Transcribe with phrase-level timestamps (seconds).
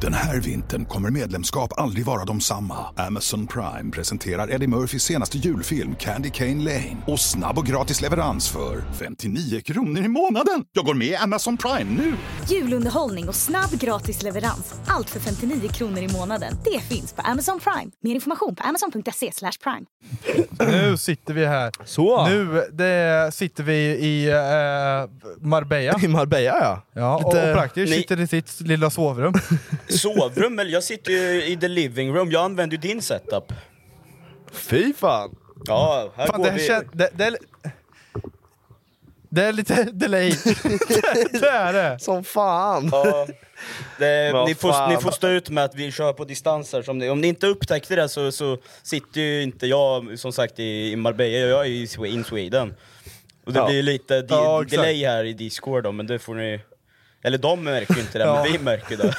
[0.00, 2.76] Den här vintern kommer medlemskap aldrig vara de samma.
[2.96, 6.96] Amazon Prime presenterar Eddie Murphys senaste julfilm Candy Cane Lane.
[7.06, 10.64] Och snabb och gratis leverans för 59 kronor i månaden.
[10.72, 12.14] Jag går med i Amazon Prime nu!
[12.48, 14.74] Julunderhållning och snabb gratis leverans.
[14.86, 16.56] Allt för 59 kronor i månaden.
[16.64, 17.90] Det finns på Amazon Prime.
[18.02, 19.86] Mer information på amazon.se slash prime.
[20.72, 21.72] Nu sitter vi här.
[21.84, 22.26] Så.
[22.28, 26.00] Nu det sitter vi i eh, Marbella.
[26.02, 26.82] I Marbella ja.
[26.92, 29.34] Ja, och, och praktiskt Ni- sitter i sitt lilla sovrum.
[29.90, 30.58] Sovrum?
[30.58, 33.52] Eller jag sitter ju i the living room, jag använder ju din setup.
[34.52, 35.36] Fy fan.
[35.66, 36.66] Ja, här Fan, går det, här vi...
[36.66, 37.36] kän, det, det, är,
[39.30, 40.30] det är lite delay.
[40.30, 41.98] det, det är det.
[42.00, 42.88] Som fan.
[42.92, 43.26] Ja,
[43.98, 44.90] det, ni, får, fan.
[44.94, 46.82] ni får stå ut med att vi kör på distans här.
[46.82, 50.58] Som ni, om ni inte upptäckte det så, så sitter ju inte jag som sagt
[50.58, 51.70] i, i Marbella, jag är
[52.04, 52.74] i in Sweden.
[53.44, 53.66] Och det Ja.
[53.66, 56.60] blir lite di- Ja, delay här i Discord då, men det får ni...
[57.22, 58.34] Eller de märker ju inte det, Ja.
[58.42, 59.14] men vi märker det.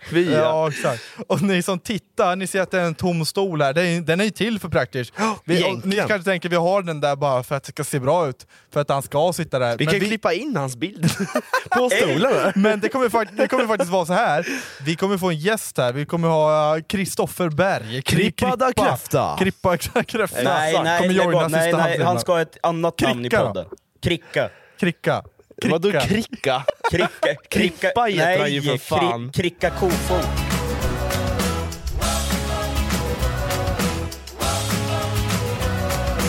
[0.12, 0.38] Vi ja.
[0.38, 1.02] Ja, exakt.
[1.26, 3.72] Och ni som tittar, ni ser att det är en tom stol här.
[3.72, 5.12] Den är, den är ju till för praktiskt.
[5.44, 7.98] Vi, och ni kanske tänker vi har den där bara för att det ska se
[8.00, 8.46] bra ut.
[8.72, 9.76] För att han ska sitta där.
[9.76, 11.10] Vi Men kan klippa in hans bild
[11.70, 12.52] på stolen.
[12.62, 14.46] Men det kommer, fakt- det kommer faktiskt vara så här.
[14.84, 18.00] vi kommer få en gäst här, vi kommer ha Kristoffer Berg.
[18.02, 18.02] Kri-
[18.32, 19.36] Krippa Kräfta.
[19.38, 20.42] Krippa Kräfta.
[20.42, 21.08] nej, nej,
[21.48, 23.66] nej, nej, han ska ha ett annat namn i podden.
[24.02, 24.50] Kricka.
[24.80, 25.22] Kricka.
[25.66, 26.06] Vadå Kricka.
[26.06, 26.64] kricka?
[26.90, 27.08] Kricka,
[27.50, 29.32] kricka, Krippa heter nej, han ju för fan.
[29.32, 30.26] Kri, kricka kofot.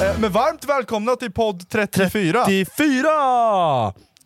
[0.01, 2.45] Eh, Men varmt välkomna till podd 34.
[2.45, 3.07] 34!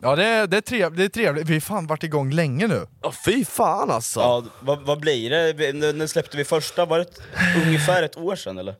[0.02, 1.48] Ja det är, det, är trevligt, det är trevligt.
[1.48, 2.86] Vi har fan varit igång länge nu.
[3.02, 4.20] Ja fy fan alltså.
[4.20, 5.52] Ja, vad, vad blir det?
[5.52, 6.84] Vi- När, när släppte vi första?
[6.84, 7.18] Var det ett,
[7.66, 8.74] ungefär ett år sedan eller?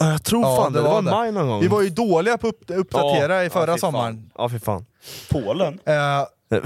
[0.00, 1.60] Ja, Jag tror Ja, fan det, det var maj någon gång.
[1.60, 3.78] Vi var ju dåliga på att upp, uppdatera Ja, i förra ja, fan.
[3.78, 4.30] sommaren.
[4.38, 4.86] Ja fy fan.
[5.30, 5.78] Polen?
[5.84, 6.24] Eh,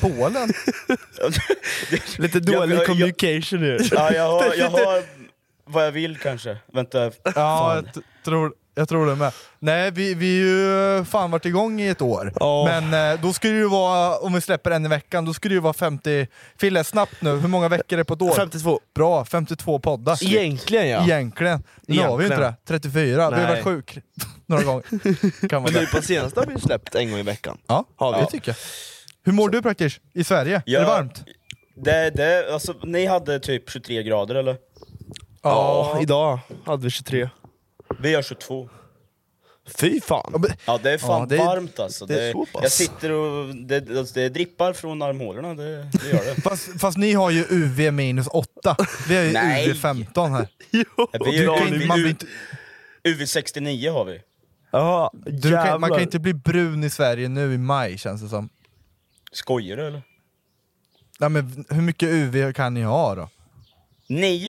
[0.00, 0.52] Polen?
[2.18, 3.88] Lite dålig jag- jag- communication här.
[3.92, 5.02] Ja, jag har, jag har
[5.64, 6.56] vad jag vill kanske.
[6.72, 7.10] Vänta.
[7.34, 7.84] Ja, jag,
[8.24, 9.32] tror, jag tror det med.
[9.58, 12.32] Nej, vi vi ju fan varit igång i ett år.
[12.40, 12.64] Ja.
[12.80, 15.52] Men eh, då skulle det ju vara, om vi släpper en i veckan, då skulle
[15.52, 16.26] det ju vara 50...
[16.58, 18.34] Fille, snabbt nu, hur många veckor är det på ett år?
[18.34, 18.80] 52.
[18.94, 20.24] Bra, 52 poddar.
[20.24, 21.04] Egentligen ja.
[21.04, 21.62] Egentligen.
[21.86, 22.54] Nu har vi ju inte det.
[22.68, 22.80] Egentligen.
[22.80, 23.30] 34.
[23.30, 23.46] Vi har Nej.
[23.50, 23.98] varit sjuk
[24.46, 24.82] några gånger.
[25.48, 27.58] Kan man Men nu på senaste har vi släppt en gång i veckan.
[27.66, 28.20] Ja, Har vi?
[28.20, 28.56] det tycker jag.
[29.24, 30.62] Hur mår du praktiskt i Sverige?
[30.66, 30.78] Ja.
[30.78, 31.24] Är det varmt?
[31.76, 34.56] Det, det, alltså, ni hade typ 23 grader eller?
[35.42, 37.28] Ja, idag hade vi 23.
[38.00, 38.68] Vi har 22.
[39.78, 40.44] Fy fan.
[40.66, 42.06] Ja det är fan Ja, det är- varmt alltså.
[42.06, 42.62] det är så pass.
[42.62, 46.40] jag sitter och det, alltså, det drippar från armhålorna, det, det gör det.
[46.42, 48.76] Fast, fast ni har ju UV minus 8.
[49.08, 49.70] Vi har ju Nej.
[49.70, 50.48] UV 15 här.
[50.70, 50.84] Jo.
[51.12, 52.26] Vi Du kan, man blir vi, inte,
[53.04, 54.20] UV69 har vi.
[54.70, 55.88] Ja, du kan, man jävlar.
[55.88, 58.48] kan inte bli brun i Sverige nu i maj känns det som.
[59.32, 60.02] Skojar du eller?
[61.20, 63.28] Nej, men hur mycket UV kan ni ha då?
[64.06, 64.48] Nio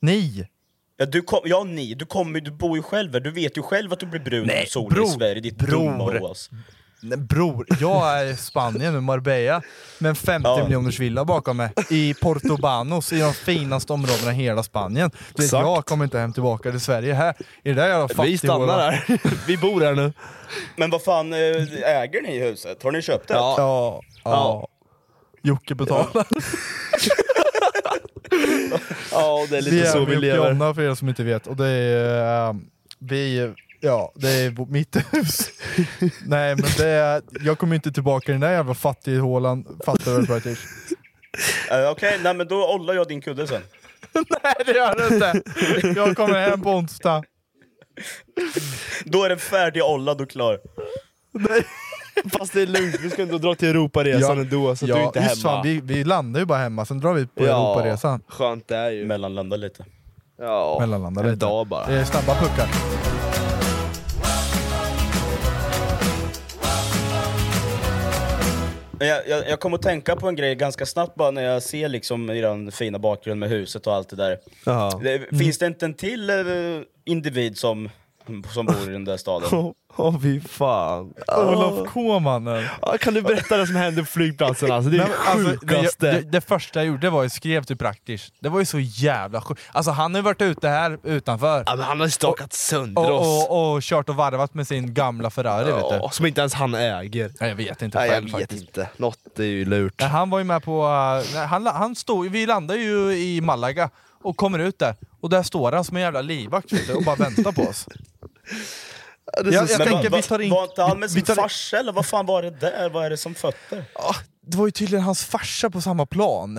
[0.00, 0.46] Ni!
[0.96, 3.62] Ja, du kom, ja ni, du, kommer, du bor ju själv här, du vet ju
[3.62, 6.50] själv att du blir brun Nej, av solen bror, i Sverige, ditt dumma hås.
[7.02, 9.62] Nej, bror, jag är i Spanien nu, Marbella,
[9.98, 10.64] med en 50 Ja.
[10.64, 11.70] miljoners villa bakom mig.
[11.90, 15.10] I Portobanos, i de finaste områdena i hela Spanien.
[15.10, 15.62] Du vet, Exakt.
[15.62, 17.34] jag kommer inte hem tillbaka till Sverige här.
[17.64, 19.04] I det där jävla Vi stannar här.
[19.46, 20.12] Vi bor här nu.
[20.76, 21.38] Men vad fan, eh,
[21.84, 22.82] äger ni huset?
[22.82, 23.34] Har ni köpt det?
[23.34, 23.54] Ja.
[23.58, 24.68] Ja, ja.
[25.42, 26.08] Jocke betalar.
[26.14, 26.24] Ja,
[29.50, 30.48] det är Vi lite är så med vi lever.
[30.48, 31.46] Jonna för er som inte vet.
[31.46, 32.48] Och det är...
[32.48, 32.54] eh,
[32.98, 33.52] vi...
[33.80, 35.50] Ja, det är mitt hus.
[36.26, 37.22] Nej men det är...
[37.40, 39.80] Jag kommer inte tillbaka i den där jävla fattighålan.
[39.84, 40.58] Fattar du British?
[41.70, 43.62] Eh, Okej, nej men då ollar jag din kudde sen.
[44.42, 45.42] Nej det gör du inte!
[46.00, 47.22] Jag kommer hem på onsdag.
[49.04, 50.58] Då är den färdig ollad och klar.
[52.38, 55.18] Fast det är lugnt, vi ska ändå dra till Europaresan ändå, så att du inte
[55.18, 55.54] är just hemma.
[55.54, 58.22] fan, vi, vi landar ju bara hemma, sen drar vi på Ja, Europaresan.
[58.28, 59.04] Skönt det är ju.
[59.06, 59.84] Mellanlanda lite.
[60.38, 61.46] Ja, Mellanlandar en lite.
[61.46, 61.86] dag bara.
[61.86, 62.68] Det är snabba puckar.
[68.98, 71.88] Jag, jag, jag kom att tänka på en grej ganska snabbt bara när jag ser
[71.88, 74.38] liksom i den fina bakgrund med huset och allt det där.
[74.64, 75.00] Ja.
[75.02, 76.36] Det, Finns det inte en till eh,
[77.04, 77.88] individ som,
[78.52, 79.48] som bor i den där staden?
[79.98, 81.14] Åh oh, fy fan.
[81.36, 82.64] Olof K mannen.
[82.82, 84.90] Ja, kan du berätta det som hände på flygplatsen alltså?
[84.90, 86.06] Det är Nej, det men alltså, sjukaste.
[86.06, 88.32] det, det, det första jag gjorde var att skrev till Praktisch.
[88.40, 89.62] Det var ju så jävla sjukt.
[89.72, 91.62] Alltså han har ju varit ute här utanför.
[91.66, 93.48] Ja, men han har ju stakat sönder och, oss.
[93.48, 95.96] och, och kört och varvat med sin gamla Ferrari vet du.
[95.96, 97.32] Ja, som inte ens han äger.
[97.40, 98.62] Nej, jag vet inte Nej, jag vet faktiskt.
[98.62, 98.88] inte.
[98.96, 99.94] Något är ju lurt.
[100.00, 100.86] Nej, han var ju med på...
[100.86, 103.90] uh, nej, han, han stod, vi landade ju i Malaga
[104.28, 104.94] och kommer ut där.
[105.20, 107.86] Och där står han som en jävla livvakt vet du, och bara väntar på oss.
[109.44, 110.50] Jag, jag tänker va- vi tar in...
[110.50, 112.90] Var inte han med sin farsa eller vad fan var det där?
[112.90, 113.84] Vad är det som fötter?
[113.94, 116.56] Ja, det var ju tydligen hans farsa på samma plan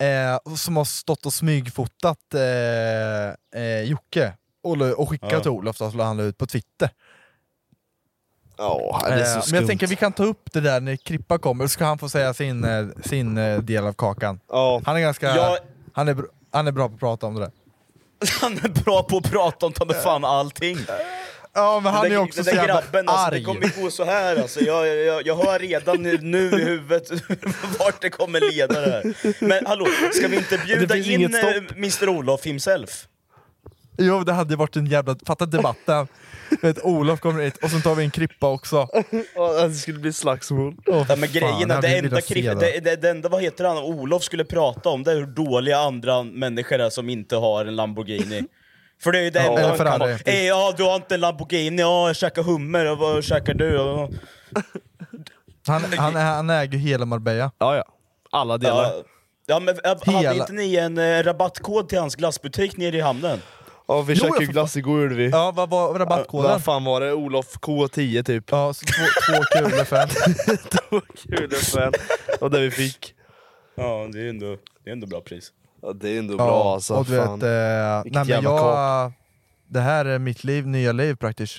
[0.00, 4.32] eh, som har stått och smygfotat eh, eh, Jocke
[4.62, 5.40] och, och skickat Ja.
[5.40, 6.90] till Olof så han la ut på Twitter.
[8.58, 11.84] Eh, men jag tänker vi kan ta upp det där när Krippa kommer, så ska
[11.84, 14.40] han få säga sin, eh, sin eh, del av kakan.
[14.48, 14.82] Ja.
[14.84, 15.36] Han är ganska...
[15.36, 15.58] Ja.
[15.92, 16.16] Han, är,
[16.50, 17.50] han är bra på att prata om det där.
[18.40, 20.78] Han är bra på att prata om ta med fan allting.
[21.52, 23.90] Ja men han den är också den så där jävla grabben, alltså, det kommer gå
[23.90, 24.60] så här alltså.
[24.60, 27.10] jag, jag, jag hör redan nu, nu i huvudet
[27.78, 29.14] vart det kommer leda det här.
[29.44, 31.40] Men hallå, ska vi inte bjuda in eh.
[31.76, 33.08] Mr Olof himself?
[33.98, 35.16] Jo det hade varit en jävla...
[35.26, 36.08] Fatta debatten.
[36.62, 38.88] Vet, Olof kommer hit och sen tar vi en Krippa också.
[39.34, 40.74] Ja, det skulle bli slagsmål.
[40.86, 42.80] Åh, Ja, men grejen är, det enda, kripp, det.
[42.80, 46.22] det, det, enda vad heter han, Olof skulle prata om det är hur dåliga andra
[46.22, 48.42] människor är som inte har en Lamborghini.
[49.02, 50.18] För det är ju det Ja, enda eller han kan vara.
[50.24, 53.74] "Ey, ja, du har inte en Lamborghini, ja, jag käkar hummer, och vad käkar du?
[53.74, 54.08] Ja.
[55.66, 57.50] Han, han, han äger hela Marbella.
[57.58, 57.84] Ja, ja.
[58.30, 58.82] Alla delar.
[58.82, 59.02] Ja,
[59.46, 63.38] ja men hade Hela- inte ni en eh, rabattkod till hans glassbutik nere i hamnen?
[63.88, 65.28] Ja, vi Jo, käkade ju glass igår gjorde vi.
[65.28, 66.50] Ja, vad var rabattkoden?
[66.50, 67.12] Vad fan var det?
[67.12, 68.44] Olof K10 typ.
[68.50, 70.08] Ja, så två, två kulor för en.
[71.28, 71.92] Kul fan.
[72.40, 73.14] Och det vi fick.
[73.74, 75.52] Ja, det är ändå, det är ändå bra pris.
[75.82, 76.94] Ja, det är ändå bra alltså.
[76.94, 77.42] och du vet, fan.
[77.42, 79.12] eh, nej, men jävla jag,
[79.68, 81.56] det här är mitt liv, nya liv praktiskt.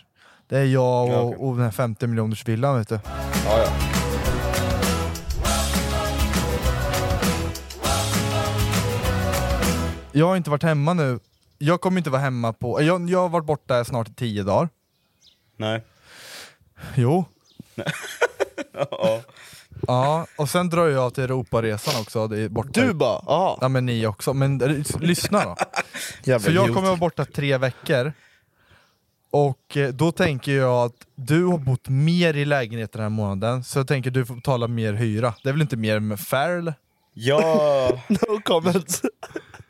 [0.50, 1.38] Det är jag och, Ja, okej.
[1.40, 3.00] och den här 50 miljoners villan vet du.
[3.46, 3.70] Ja, ja.
[10.12, 11.20] Jag har inte varit hemma nu,
[11.60, 14.70] jag kommer inte vara hemma på, jag, jag har varit borta snart i 10 dagar.
[15.58, 15.84] Nej.
[16.96, 17.26] Jo.
[18.74, 19.22] Ja.
[19.88, 22.82] Ja, och sen drar jag till Europaresan också, det är borta.
[22.82, 23.24] Du bara?
[23.26, 23.58] Ja.
[23.62, 24.58] Ja men ni också, men
[25.00, 25.56] lyssna då.
[26.24, 26.76] Jävla Så jag idiot.
[26.76, 28.14] kommer vara borta tre veckor,
[29.32, 33.64] och eh, då tänker jag att du har bott mer i lägenheten den här månaden,
[33.64, 35.34] så jag tänker du får betala mer hyra.
[35.44, 36.74] Det är väl inte mer med fair eller?
[37.14, 39.02] Ja, No comments.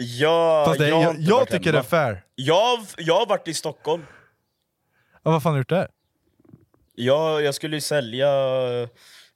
[0.02, 2.24] Ja, Fast det, jag, jag, jag tycker det är fair.
[2.36, 4.06] Jag, jag har varit i Stockholm.
[5.24, 5.88] Ja, vad fan har du gjort där?
[6.96, 8.30] Jag, jag skulle ju sälja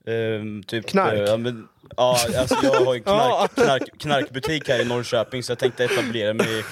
[0.08, 0.88] ehm, typ...
[0.88, 1.14] Knark?
[1.14, 1.68] eh, ja, men,
[1.98, 6.34] ja, alltså jag har ju knark, knark, knarkbutik här i Norrköping så jag tänkte etablera
[6.34, 6.64] mig i,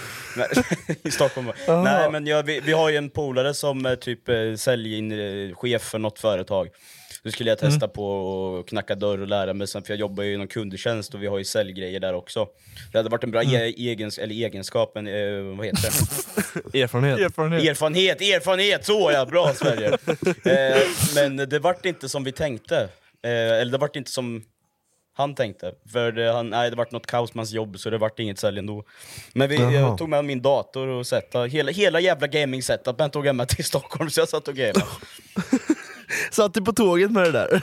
[1.08, 1.52] i Stockholm.
[1.68, 6.00] Nej men jag, vi, vi har ju en polare som är typ eh, säljchef för
[6.00, 6.68] något företag.
[7.24, 10.24] Då skulle jag testa på att knacka dörr och lära mig sen, för jag jobbar
[10.24, 12.48] ju inom kundtjänst och vi har ju säljgrejer där också.
[12.92, 15.82] Det hade varit en bra e- egens, eller egenskap, men eh, vad heter
[16.72, 16.82] det?
[16.82, 17.20] Erfarenhet.
[17.20, 17.64] Erfarenhet.
[17.64, 18.86] Erfarenhet, erfarenhet!
[18.86, 19.88] Så ja, bra Sverige!
[20.46, 20.82] eh,
[21.16, 22.90] men det vart inte som vi tänkte.
[23.24, 24.44] Eh, eller det vart inte som
[25.14, 25.74] han tänkte.
[25.92, 28.40] För det, han, nej, det vart något kaos med hans jobb, så det vart inget
[28.40, 28.84] sälj ändå.
[29.34, 29.72] Men vi, Jaha.
[29.72, 33.66] jag tog med min dator och setta, hela, hela jävla gaming-setupen tog jag med till
[33.66, 34.86] Stockholm, så jag satt och gamade.
[36.32, 37.62] Satt du på tåget med det där?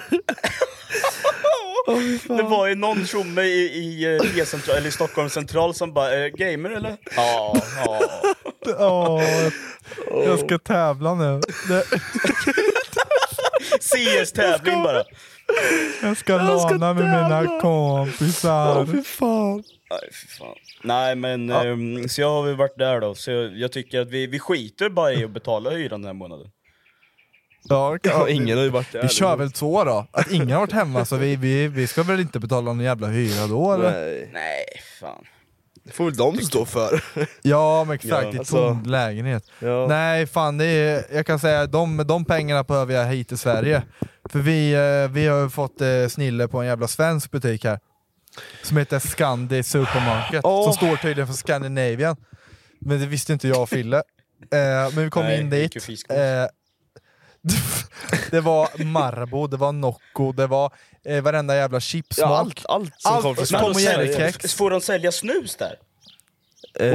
[2.37, 6.15] Det var ju någon tjomme i, i, eh, E-central, eller i Stockholm central som bara
[6.25, 8.01] eh, “gamer eller?” Ja, ja.
[8.79, 9.23] Åh,
[10.25, 11.41] jag ska tävla nu.
[13.81, 15.03] CS-tävling bara.
[16.03, 19.03] Jag ska lana med mina kompisar.
[19.03, 19.63] fan.
[19.91, 20.55] Nej, fy fan.
[20.83, 24.11] Nej men, ehm, så jag har väl varit där då, så jag, jag tycker att
[24.11, 26.47] vi, vi skiter bara i att betala hyran den här månaden.
[27.69, 29.03] Ja, Ja, ingen har ju varit där.
[29.03, 32.03] Vi kör väl så då, att ingen har varit hemma så vi, vi, vi ska
[32.03, 33.93] väl inte betala någon jävla hyra då eller?
[33.93, 34.65] Nej, Nej,
[35.01, 35.25] fan.
[35.85, 37.03] det får väl de stå för.
[37.43, 39.45] Ja men exakt, Ja, i alltså- tom lägenhet.
[39.59, 39.87] Ja.
[39.89, 43.83] Nej fan, det är, jag kan säga de, de pengarna behöver jag hit till Sverige.
[44.29, 47.79] För vi, eh, vi har ju fått eh, snille på en jävla svensk butik här.
[48.63, 50.65] Som heter Scandi Supermarket, Åh.
[50.65, 52.17] som står tydligen för Scandinavian.
[52.81, 53.97] Men det visste inte jag och Fille.
[53.97, 55.77] Eh, men vi kom Nej, in dit.
[56.11, 56.17] Eh,
[58.31, 60.73] det var Marabou, det var Nocco, det var
[61.05, 62.29] eh, varenda jävla chipsmak.
[62.31, 64.55] Ja, allt, allt som Allt kom från Tom och säljer- Jerry-kex.
[64.55, 65.77] Får de sälja snus där?
[66.81, 66.89] Eh,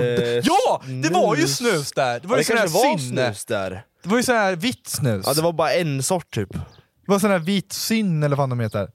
[0.44, 0.82] Ja!
[1.04, 1.92] Det var ju snus.
[1.92, 2.20] där!
[2.20, 3.26] Det var Ja, ju det kanske var sinne.
[3.34, 3.86] snus där.
[4.04, 5.24] Det var ju sån här vitt snus.
[5.28, 6.50] Ja, det var bara en sort typ.
[6.54, 8.90] Det var sån här vit syn eller vad fan de heter.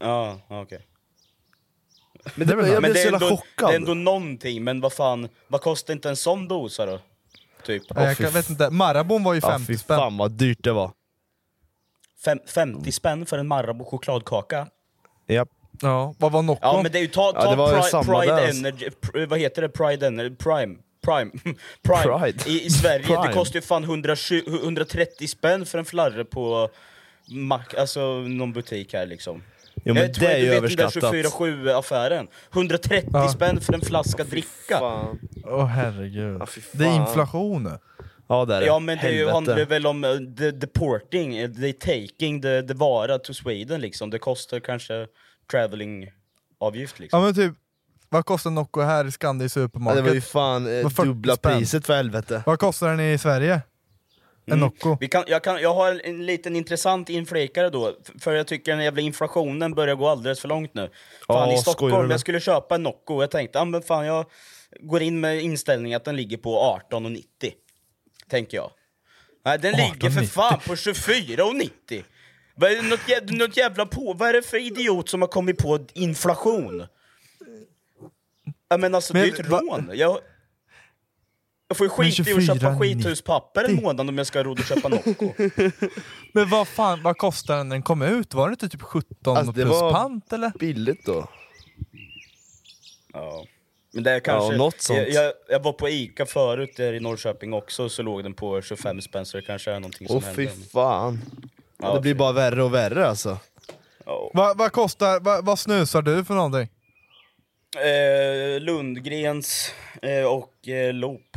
[0.00, 0.86] Ja, okej.
[2.34, 3.68] Men det, väl jag Men blev det så är, jävla ändå, chockad.
[3.68, 6.98] det är ändå någonting, men vad fan, vad kostar inte en sån dosa då?
[7.64, 7.82] Typ.
[7.94, 9.98] Ja, jag kan, vet inte, Marabon var ju ja, 50 fy spänn.
[9.98, 10.90] fan vad dyrt det var.
[12.24, 14.66] Fem, 50 spänn för en Marabou chokladkaka?
[15.26, 15.48] Japp.
[15.82, 16.60] Ja, vad var Nocco?
[16.62, 18.46] Ja men det är ju, ta, Ja, ta det var ju Pride, samma Pride där,
[18.46, 18.60] alltså.
[18.60, 19.68] Energy, pr, vad heter det?
[19.68, 20.76] Pride Energy, Prime?
[21.04, 21.30] Prime?
[21.82, 22.18] Prime.
[22.18, 22.50] Pride.
[22.50, 23.26] I, I Sverige, Prime.
[23.26, 26.68] det kostar ju fan 120, 130 spänn för en flarre på
[27.28, 29.42] Mac, alltså någon butik här liksom.
[29.84, 31.14] Jo men Jag tror det är du ju vet den där överskattat.
[31.40, 32.28] 24-7 affären.
[32.54, 33.28] 130 Ja.
[33.28, 34.78] spänn för en flaska dricka.
[34.78, 35.18] Fan.
[35.44, 36.36] Åh herregud.
[36.40, 37.70] Ja, fy det är inflation.
[38.28, 38.66] Ja det är det.
[38.66, 39.34] Ja men det är ju- Helvete.
[39.34, 44.10] handlar väl om uh, the deporting, uh, the taking the, the vara to Sweden liksom.
[44.10, 45.06] Det kostar kanske
[45.50, 46.08] traveling
[46.60, 47.20] avgift liksom.
[47.20, 47.52] Ja men typ,
[48.08, 50.04] vad kostar Nocco här i Scandi ja, Supermarket?
[50.04, 51.58] det var ju fan eh, Vad 40 dubbla spänn.
[51.58, 52.42] priset för helvete.
[52.46, 53.60] Vad kostar den i Sverige?
[54.46, 54.60] En Mm.
[54.60, 54.96] Nocco?
[55.00, 58.84] Vi kan, jag, kan, jag har en liten intressant inflikare då, för jag tycker den
[58.84, 60.90] jävla inflationen börjar gå alldeles för långt nu.
[61.26, 64.26] Fan Ja, i Stockholm, jag skulle köpa en Nocco, jag tänkte ah, men fan jag
[64.80, 67.24] går in med inställningen att den ligger på 18,90.
[68.28, 68.70] Tänker jag.
[69.44, 70.26] Nej, den ligger för 18,90.
[70.26, 72.04] fan på 24,90!
[72.54, 75.86] Vad är något, något jävla på, vad är det för idiot som har kommit på
[75.92, 76.86] inflation?
[78.68, 79.90] Ja, men alltså det är ju Men ett rån.
[79.94, 80.18] Jag,
[81.72, 82.78] jag får ju Men skita i att köpa 24,90.
[82.80, 85.32] skithuspapper en månad om jag ska ha råd att köpa Nocco.
[86.32, 88.34] Men vad fan, vad kostar den när den kom ut?
[88.34, 90.52] Var det inte typ 17 Alltså, det plus var- pant eller?
[90.58, 91.28] Billigt då.
[93.12, 93.44] Ja.
[93.94, 94.52] Men det är kanske...
[94.52, 94.98] Ja, något sånt.
[94.98, 98.62] Jag, jag, jag var på Ica förut där i Norrköping också, så låg den på
[98.62, 100.68] 25 spänn, så det kanske är någonting som Åh fy händer.
[100.68, 101.20] fan.
[101.82, 103.38] Ja, det blir bara värre och värre alltså.
[104.06, 104.30] Ja.
[104.34, 106.68] Vad, vad kostar, vad, vad snusar du för någonting?
[107.76, 111.36] Eh, Lundgrens eh, och eh, Loop.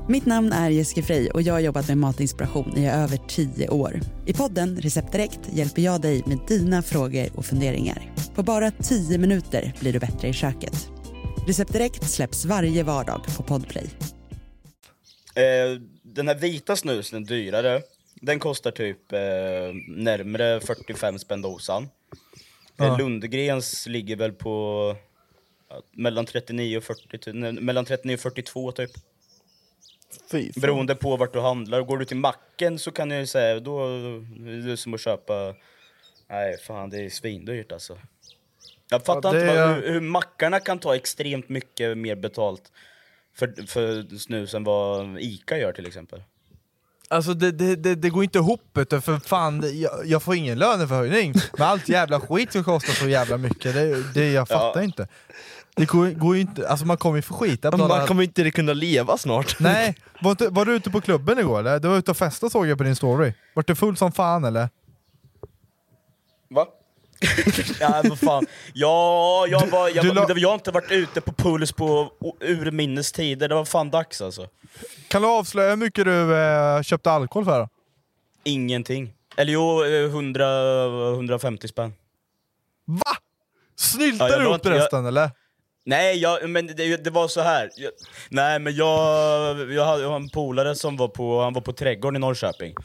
[0.07, 3.99] Mitt namn är Jessica Frey och jag har jobbat med matinspiration i över tio år.
[4.25, 8.11] I podden Recept Direkt hjälper jag dig med dina frågor och funderingar.
[8.35, 10.89] På bara tio minuter blir du bättre i köket.
[11.47, 13.85] Recept Direkt släpps varje vardag på Podplay.
[15.35, 17.81] Eh, den här vita snusen, dyrare,
[18.21, 19.19] den kostar typ eh,
[19.87, 21.89] närmare 45 spänn dosan.
[22.77, 22.85] Ja.
[22.85, 24.95] Eh, Lundgrens ligger väl på
[25.69, 28.91] ja, mellan 39 och 40, ty- nej, mellan 39 och 42 typ.
[30.31, 30.61] Fy fan.
[30.61, 31.81] Beroende på vart du handlar.
[31.81, 35.53] Går du till macken så kan jag ju säga, då är det som att köpa...
[36.29, 37.97] Nej fan, det är svindyrt alltså.
[38.89, 42.71] Jag fattar Ja, inte är- hur, hur mackarna kan ta extremt mycket mer betalt
[43.35, 46.23] för, för snus än vad Ica gör till exempel.
[47.07, 50.59] Alltså det, det, det, det går inte ihop för fan, det, jag, jag får ingen
[50.59, 54.83] löneförhöjning med allt jävla skit som kostar så jävla mycket, det, det jag fattar Ja.
[54.83, 55.07] inte.
[55.75, 58.23] Det går, går ju inte, alltså man kommer ju få skita på Man några- kommer
[58.23, 59.59] inte kunna leva snart.
[59.59, 61.79] Nej, var, inte, var du ute på klubben igår eller?
[61.79, 63.33] Du var ute och festade såg jag på din story.
[63.53, 64.69] Vart du full som fan eller?
[66.49, 66.65] Va?
[67.79, 68.45] ja, vad fan.
[68.73, 72.11] Ja, jag, var, jag, du var, jag har inte varit ute på Puls på
[72.41, 74.47] urminnes tider, det var fan dags alltså.
[75.07, 77.59] Kan du avslöja hur mycket du eh, köpte alkohol för?
[77.59, 77.69] då?
[78.43, 79.13] Ingenting.
[79.37, 80.45] Eller jo, eh, 100,
[81.13, 81.93] 150 spänn.
[82.85, 83.01] Va?
[83.05, 83.15] Ja,
[83.75, 85.31] Snyltar jag du upp inte- resten eller?
[85.85, 87.69] Nej, jag, men det, det var så här.
[87.75, 87.91] Jag,
[88.29, 92.15] nej, men jag, jag hade jag en polare som var på, han var på Trädgården
[92.15, 92.75] i Norrköping.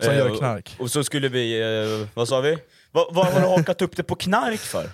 [0.00, 0.76] Som Eh, gör och- knark.
[0.78, 1.60] Och så skulle vi,
[2.02, 2.58] eh, vad sa vi?
[2.92, 4.90] Vad, vad har du hakat upp det på knark för?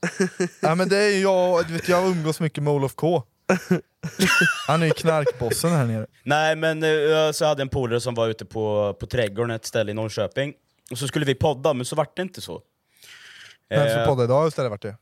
[0.62, 3.22] Ja, men det är ju jag, du vet, jag umgås mycket med Olof K.
[4.66, 6.06] Han är ju knarkbossen här nere.
[6.22, 9.66] Nej men eh, så hade jag en polare som var ute på, på trädgården, ett
[9.66, 10.54] ställe i Norrköping.
[10.90, 12.62] Och så skulle vi podda, men så vart det inte så.
[13.68, 14.96] Vem som Eh, poddar idag istället vart det?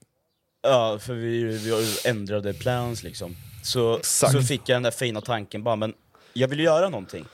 [0.62, 3.36] Ja, för vi, vi ändrade plans liksom.
[3.62, 4.32] Så, Exakt.
[4.32, 5.94] så fick jag den där fina tanken bara, men
[6.32, 7.24] jag vill göra någonting.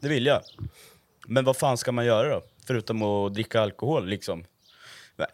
[0.00, 0.42] Det vill jag.
[1.26, 2.42] Men vad fan ska man göra då?
[2.66, 4.44] Förutom att dricka alkohol liksom.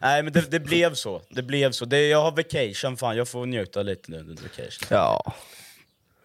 [0.00, 1.22] Nej men det, det blev så.
[1.28, 1.84] Det blev så.
[1.84, 4.88] Det, jag har vacation, fan jag får njuta lite nu under vacation.
[4.90, 5.34] Ja.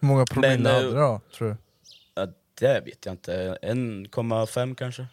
[0.00, 1.56] Hur många promille eh, hade du då, tror du?
[2.14, 2.26] Ja,
[2.60, 3.58] det vet jag inte.
[3.62, 5.06] 1,5 kanske.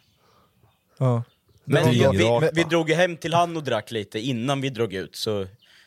[0.98, 1.22] Ja.
[1.70, 4.94] Men vi, vi, vi drog ju hem till han och drack lite innan vi drog
[4.94, 5.46] ut, så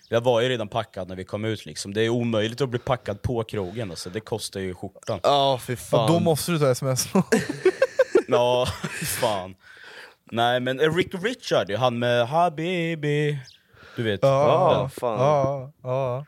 [0.10, 1.94] jag var ju redan packad när vi kom ut liksom.
[1.94, 4.10] Det är omöjligt att bli packad på krogen, alltså.
[4.10, 5.20] det kostar ju skjortan.
[5.24, 7.08] Ja, fy Ja, då måste du ta sms.
[8.28, 8.68] Ja,
[9.22, 9.56] fan.
[10.32, 13.40] Nej men Rick Richard, ju, han med Habibi,
[13.96, 14.20] du vet.
[14.24, 16.26] Ja, ja, ja.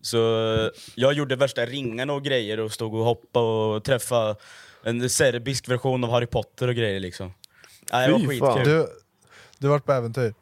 [0.00, 0.18] Så
[0.94, 4.36] jag gjorde värsta ringarna och grejer och stod och hoppade och träffade
[4.84, 7.32] en serbisk version av Harry Potter och grejer liksom.
[7.92, 8.54] Nej, det var Fy fan.
[8.56, 8.72] skitkul.
[8.74, 8.88] Du,
[9.58, 10.34] du har varit på äventyr?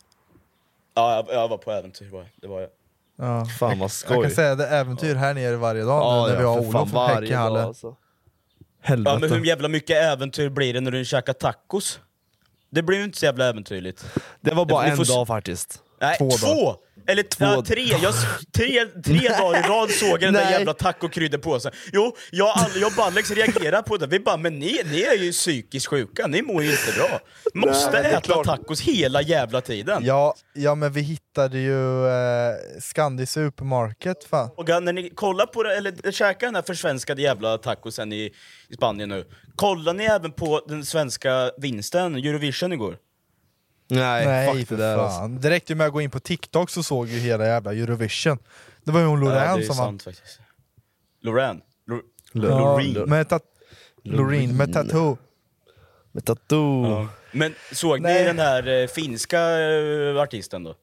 [0.94, 2.26] Ja, jag, jag var på äventyr, jag.
[2.36, 2.70] det var jag.
[3.18, 3.44] Ja.
[3.58, 4.22] Fan, vad Jag skoj.
[4.22, 6.62] kan säga det är äventyr här nere varje dag Ja, nu när vi ja, har
[6.62, 7.64] för fan, Olof varje Häck i hallen.
[7.64, 7.86] alltså.
[7.86, 9.34] Ja, men Helvete.
[9.34, 12.00] hur jävla mycket äventyr blir det när du käkar tacos?
[12.70, 14.06] Det blir ju inte så jävla äventyrligt.
[14.40, 15.82] Det var bara en får s- dag faktiskt.
[16.00, 16.46] Nej, Två två!
[16.46, 16.76] dagar.
[17.06, 17.82] Eller Två- ja, tre!
[18.02, 18.14] Jag,
[18.56, 21.72] tre, tre dagar i rad såg jag den där jävla tacokrydderpåsen.
[21.92, 24.06] Jo, jag, jag och Ballex reagerar på det.
[24.06, 27.20] Vi bara, men ni, ni är ju psykiskt sjuka, ni mår ju inte bra.
[27.54, 28.46] Måste Nej, äta klart.
[28.46, 30.04] tacos hela jävla tiden.
[30.04, 34.50] Ja, ja men vi hittade ju eh, Scandi Supermarket fan.
[34.56, 38.30] Och när ni kollar på det, eller käkar den här försvenskade jävla tacosen i,
[38.68, 39.24] i Spanien nu,
[39.56, 42.96] kollar ni även på den svenska vinsten, Eurovision igår?
[43.88, 45.04] Nej, Nej fuck för det där fan.
[45.04, 45.40] alltså.
[45.40, 48.38] Det räckte ju med att gå in på TikTok så såg ju hela jävla Eurovision.
[48.84, 50.00] Det var ju hon ja, Loreen är som vann.
[51.22, 51.60] Loreen.
[51.86, 52.02] Lo-
[52.32, 52.40] Ja,
[52.78, 53.08] Loreen.
[53.08, 53.42] med, tat-
[54.04, 55.18] Loreen med tattoo.
[56.12, 56.86] Med tattoo.
[56.90, 57.08] Ja.
[57.32, 58.18] Men såg Nej.
[58.20, 60.74] ni den här eh, finska eh, artisten då?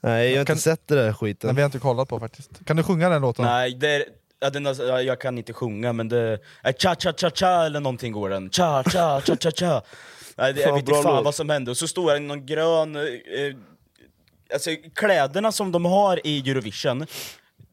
[0.00, 1.48] Nej, jag har Kan- inte sett det där skiten.
[1.48, 2.50] Den vi har inte kollat på faktiskt.
[2.66, 3.44] Kan du sjunga den låten?
[3.44, 4.04] Nej, det är,
[4.40, 6.38] ja, den, ja, jag kan inte sjunga men det...
[6.62, 8.50] är cha cha cha cha eller någonting går den.
[8.50, 8.82] Cha
[10.36, 11.24] Nej, det, jag vet inte fan låt.
[11.24, 11.70] vad som hände.
[11.70, 12.96] Och så står det någon grön...
[12.96, 13.54] Eh, eh,
[14.54, 17.06] alltså kläderna som de har i Eurovision,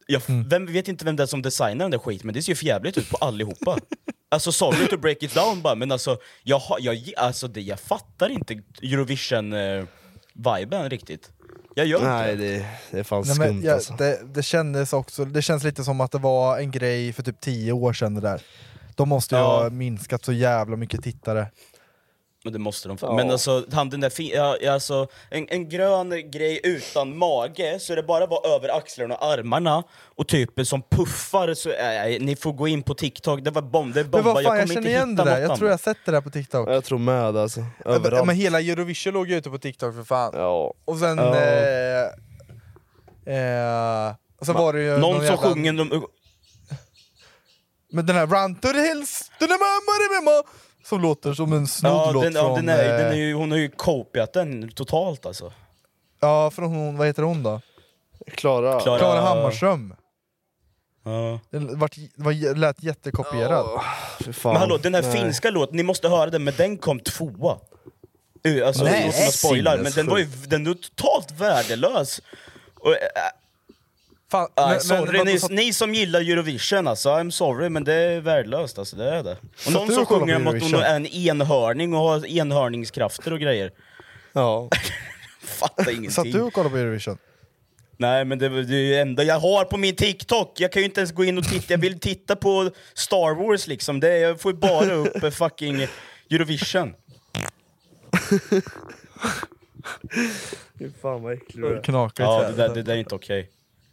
[0.07, 0.49] jag Mm.
[0.49, 2.67] vem, vet inte vem det är som designar den där skiten, men det ser ju
[2.67, 3.77] jävligt ut på allihopa.
[4.33, 8.29] Alltså sorry to break it down bara, men alltså jag, jag, alltså, det, jag fattar
[8.29, 11.29] inte Eurovision-viben riktigt.
[11.75, 12.53] Jag gör Nej, inte det.
[12.57, 13.93] det, det är fan Nej, skumt men, ja, alltså.
[13.93, 17.39] det, det kändes också, det känns lite som att det var en grej för typ
[17.41, 18.41] tio år sedan det där.
[18.95, 19.61] De måste ju Ja.
[19.63, 21.47] ha minskat så jävla mycket tittare.
[22.43, 23.07] Men det måste de Ja.
[23.07, 23.15] fan.
[23.15, 27.79] Men alltså, han den där fi- ja, ja, alltså, en, en grön grej utan mage,
[27.79, 29.83] så det bara var över axlarna och armarna,
[30.15, 33.93] och typ som puffar, så, äh, ni får gå in på TikTok, det var bomb,
[33.93, 35.69] det är Men bomba, vad fan, jag, kommer känner inte igen det där, jag tror
[35.69, 36.69] jag har sett det där på TikTok.
[36.69, 37.59] Jag tror med alltså.
[37.59, 38.25] Ja, men- Överallt.
[38.27, 40.31] Men hela Eurovision låg ju ute på TikTok för fan.
[40.35, 40.73] Ja.
[40.85, 41.17] Och sen...
[41.17, 41.35] Ja.
[41.35, 42.03] Eh,
[43.35, 46.05] eh, och sen var det ju Någon som jävla- sjunger, de,
[47.93, 50.43] Men den här Run to the hills, to the mamma, mamma,
[50.83, 52.55] som låter som en snodd ja, låt den, ja, från...
[52.55, 55.53] den är, den är eh, ju, hon har ju kopiat den totalt alltså.
[56.19, 57.61] Ja, från hon, vad heter hon då?
[58.27, 58.79] Klara.
[58.79, 59.95] Klara- Klara Hammarström.
[61.03, 61.39] Ja.
[61.49, 63.65] Den vart, var, lät jättekopierad.
[64.33, 64.53] Fan.
[64.53, 65.11] Men hallå, den här Nej.
[65.11, 67.59] finska låten, ni måste höra den, men den kom tvåa.
[68.65, 72.21] Alltså, Nej, utan att spoila, men den var ju den var totalt värdelös.
[72.79, 72.97] Och, äh,
[74.31, 77.93] Fan, Ah, men- sorry, men- ni, ni som gillar Eurovision alltså, I'm sorry men det
[77.93, 79.37] är värdelöst alltså, det är det.
[79.65, 83.71] Och någon som sjunger om att hon är en enhörning och har enhörningskrafter och grejer.
[84.33, 84.69] Ja.
[85.43, 86.31] Fattar Satt ingenting.
[86.31, 87.17] du och kollade på Eurovision?
[87.97, 90.81] Nej men det, det är ju det enda jag har på min TikTok, jag kan
[90.81, 94.09] ju inte ens gå in och titta, jag vill titta på Star Wars liksom, det,
[94.11, 95.87] är- jag får ju bara upp eh, fucking
[96.31, 96.93] Eurovision.
[100.79, 101.83] Fy fan vad äcklig du är.
[101.83, 103.49] Knakar Ja det där, det där är inte okej.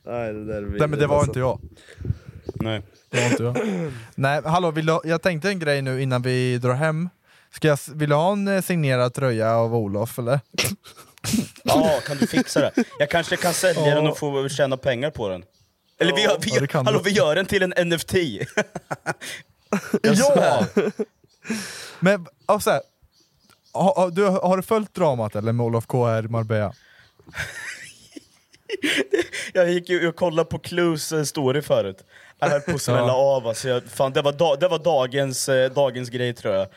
[0.08, 1.60] Nej det där är Nej men det var inte jag.
[2.54, 2.82] Nej.
[3.10, 3.56] Det var inte jag.
[4.14, 7.08] Nej, hallå, vill du, jag tänkte en grej nu innan vi drar hem.
[7.54, 10.40] Ska jag, vill du ha en eh, signerad tröja av Olof eller?
[11.64, 12.72] Ja, kan du fixa det?
[12.98, 13.94] Jag kanske kan sälja Ja.
[13.94, 15.44] den och få tjäna pengar på den.
[16.00, 18.14] Eller vi, gör, vi, Ja, hallå, vi gör den till en NFT.
[20.02, 20.66] ja!
[22.00, 22.80] Men och så här,
[23.72, 26.72] har, har, du, har du följt dramat eller med Olof K här i Marbella?
[29.52, 32.04] Jag gick ju och kollade på Clues eh, story förut.
[32.38, 33.68] Jag höll på att smälla av alltså.
[33.68, 36.68] jag, fan, det, var da, det var dagens, eh, dagens grej tror jag.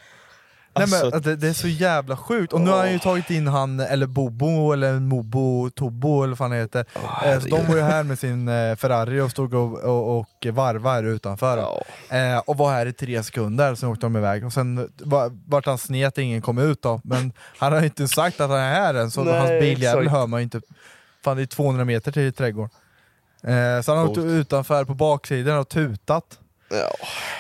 [0.77, 2.99] Nej, men, Alltså- att det, det är så jävla sjukt, och nu har han ju
[2.99, 6.85] tagit in han, eller Bobo, eller Mobo, Tobo eller vad han heter.
[7.25, 10.45] eh, så de var ju här med sin eh, Ferrari och stod och, och, och
[10.51, 11.57] varvade utanför.
[12.09, 14.45] Eh, och var här i tre sekunder, sen åkte de iväg.
[14.45, 17.01] Och sen var, vart han snet, ingen kom ut då.
[17.03, 20.07] Men han har ju inte sagt att han är här än, så Nej, hans biljävel
[20.07, 20.61] hör man ju inte.
[21.23, 22.69] Fan det är 200 meter till trädgården.
[23.43, 26.39] Eh, så han har åkt utanför på baksidan och tutat.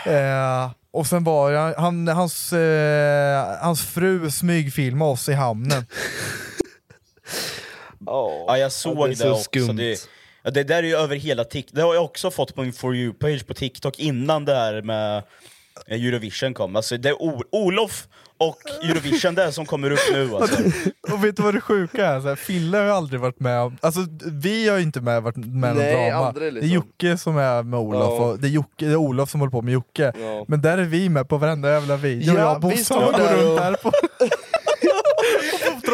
[0.05, 5.85] Eh, och sen var jag, han, hans, eh, hans fru smygfilmade oss i hamnen.
[8.05, 9.43] Ja, jag såg Ja, det är det, så också.
[9.43, 9.77] skumt.
[9.77, 10.09] Det,
[10.43, 11.75] ja, det där är ju över hela TikTok.
[11.75, 15.23] Det har jag också fått på min For You-page på TikTok innan det här med
[15.87, 16.75] Eurovision kom.
[16.75, 17.15] Alltså, det är
[17.51, 18.07] Olof
[18.49, 20.57] och Eurovision det är som kommer upp nu alltså.
[21.11, 22.21] och vet du vad det sjuka är?
[22.21, 23.99] Så här, Fille har ju aldrig varit med om, alltså
[24.31, 26.27] vi har ju inte med, varit med Nej, någon drama.
[26.27, 26.69] aldrig Det är liksom.
[26.69, 28.25] Jocke som är med Olof, Ja.
[28.25, 30.11] och det är, Jocke, det är Olof som håller på med Jocke.
[30.19, 30.45] Ja.
[30.47, 33.11] Men där är vi med på varenda jävla video, Ja, jag och vi Bosse går
[33.11, 33.91] där runt och- här på...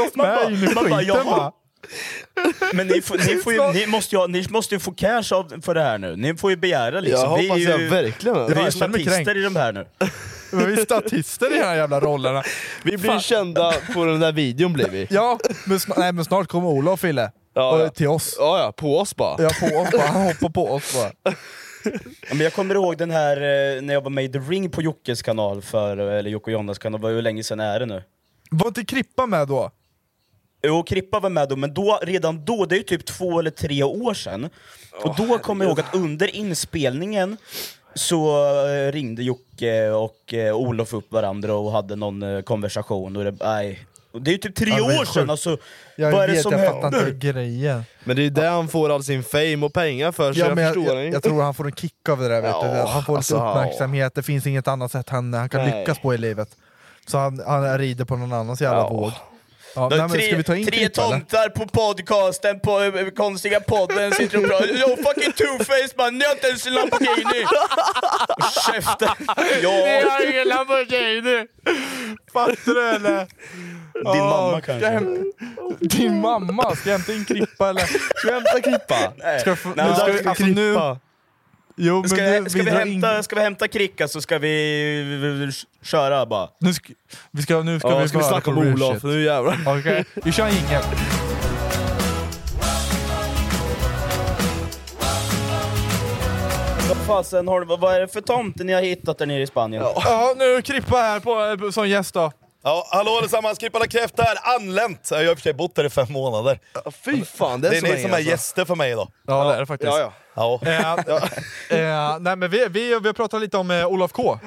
[0.03, 1.51] och Man med bara- in i man bara, va?
[2.73, 5.61] Men ni, får, ni, får ju, ni, måste ju, ni måste ju få cash av,
[5.61, 6.15] för det här nu.
[6.15, 7.21] Ni får ju begära liksom.
[7.31, 8.35] Jag vi är hoppas ju, jag verkligen.
[8.47, 9.85] Vi är ju Jag statister i de här nu.
[10.51, 12.43] Men vi är statister i de här jävla rollerna.
[12.83, 13.19] Vi blir Fan.
[13.21, 15.07] kända på den där videon blir vi.
[15.09, 17.31] Ja, men, sn- nej, men snart kommer Olof och Fille.
[17.53, 17.89] Ja, ja.
[17.89, 18.35] Till oss.
[18.39, 19.43] Ja, ja, på oss bara.
[19.43, 20.07] Ja, på oss bara.
[20.07, 21.11] Han hoppar på oss bara.
[21.23, 21.31] Ja,
[22.29, 24.81] Men jag kommer ihåg den här eh, när jag var med i The Ring på
[24.81, 28.03] Jockes kanal, för, eller Jocke och Jonas kanal, var hur länge sedan är det nu?
[28.51, 29.71] Var inte Krippa med då?
[30.63, 33.51] Jo, Krippa var med då, men då, redan då, det är ju typ två eller
[33.51, 34.49] tre år sedan.
[35.03, 37.37] Och då kommer jag ihåg att under inspelningen
[37.97, 43.15] så eh, ringde Jocke och eh, Olof upp varandra och hade någon eh, konversation.
[43.15, 43.79] Och det, nej.
[44.21, 45.57] Det är ju typ tre Ja, år sedan, alltså,
[45.95, 47.07] Jag vad är det vet, som jag händer?
[47.09, 47.83] inte grejen.
[48.03, 50.59] Men det är där han får all sin fame och pengar för, så Ja, jag
[50.59, 52.89] jag, förstår jag, jag tror han får en kick av det där, vet Ja, du.
[52.89, 55.79] han får alltså, lite uppmärksamhet, det finns inget annat sätt han, han kan Nej.
[55.79, 56.49] lyckas på i livet.
[57.07, 58.89] Så han, han rider på någon annans jävla Ja.
[58.89, 59.11] våg.
[59.77, 60.89] Ja, nej, är men ska vi ta in tre eller?
[60.89, 64.67] tomtar på podcasten, på eh, konstiga podden, sitter och pratar.
[64.67, 67.45] Yo fucking two-face man, ni har inte ens en Lamborghini!
[68.65, 69.09] Käften!
[69.63, 69.69] Ja,
[70.11, 71.45] har ingen Lamborghini!
[72.33, 73.17] Fattar du eller?
[73.17, 73.27] din
[74.03, 74.87] Ja, mamma ska jag kanske?
[74.89, 76.75] hämta- Din mamma?
[76.75, 77.81] Ska jag hämta in Krippa eller?
[78.15, 79.13] Ska vi hämta Krippa?
[79.23, 79.39] Nej.
[79.39, 80.99] Ska jag få, Nej, nu ska vi, alltså nu, Krippa.
[81.77, 84.37] Jo, men Ska, nu, ska, vi drar hämta, in- ska vi hämta Kricka så ska
[84.37, 85.51] vi
[85.83, 86.49] köra bara.
[86.59, 86.93] nu ska,
[87.31, 89.59] vi ska, nu ska Ja, vi ska vi snacka om Olof, nu jävlar.
[89.79, 90.81] Okej, vi kör ingen.
[97.07, 99.83] Fasen har vad är det för tomte ni har hittat där nere i Spanien?
[99.95, 101.19] Ja, nu är Krippa här
[101.57, 102.31] på, som gäst då.
[102.67, 105.07] Ja, hallå allesammans, Krippala Kräft här, anlänt!
[105.11, 106.59] Jag har i och för sig bott här i fem månader.
[107.05, 108.29] Fy fan, det är, Det är ni som är alltså.
[108.31, 109.11] gäster för mig idag.
[109.27, 109.91] Ja, det är det faktiskt.
[109.91, 110.59] Ja, ja.
[110.63, 111.21] Ja.
[111.69, 114.39] Eh, eh, nej, men vi, vi, vi har pratat lite om eh, Olof K.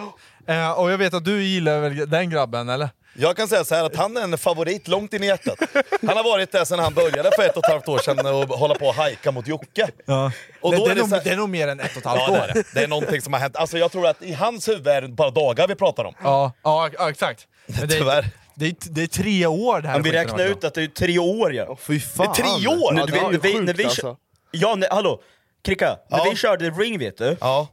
[0.47, 2.89] Eh, och jag vet att du gillar väl den grabben, eller?
[3.15, 5.59] Jag kan säga så här att han är en favorit långt in i hjärtat.
[6.07, 8.59] Han har varit där sedan han började för ett och ett halvt år sedan och
[8.59, 9.89] hålla på och hajka mot Jocke.
[10.07, 10.33] Ja.
[10.61, 11.91] Och det, då det, är är det nog, här- det är nog mer än ett
[11.93, 12.45] och ett halvt Ja, det år.
[12.49, 12.65] är det.
[12.75, 13.57] Det är någonting som har hänt.
[13.57, 16.15] Alltså jag tror att i hans huvud är det bara dagar vi pratar om.
[16.23, 17.47] Ja, ja, ja exakt.
[17.79, 18.27] Men det, är, Tyvärr.
[18.55, 20.87] det, är, det är tre år det här Men vi räknar ut att det är
[20.87, 21.77] tre år ja.
[21.81, 22.35] Fy fan.
[22.37, 22.93] Det är tre år!
[22.93, 24.17] Nu, Ja, du det vet, är när vi, sjukt, när vi, alltså.
[24.51, 25.23] Ja, nej, hallå!
[25.63, 26.27] Kricka, när Ja.
[26.31, 27.69] vi körde Ring vet du, Ja.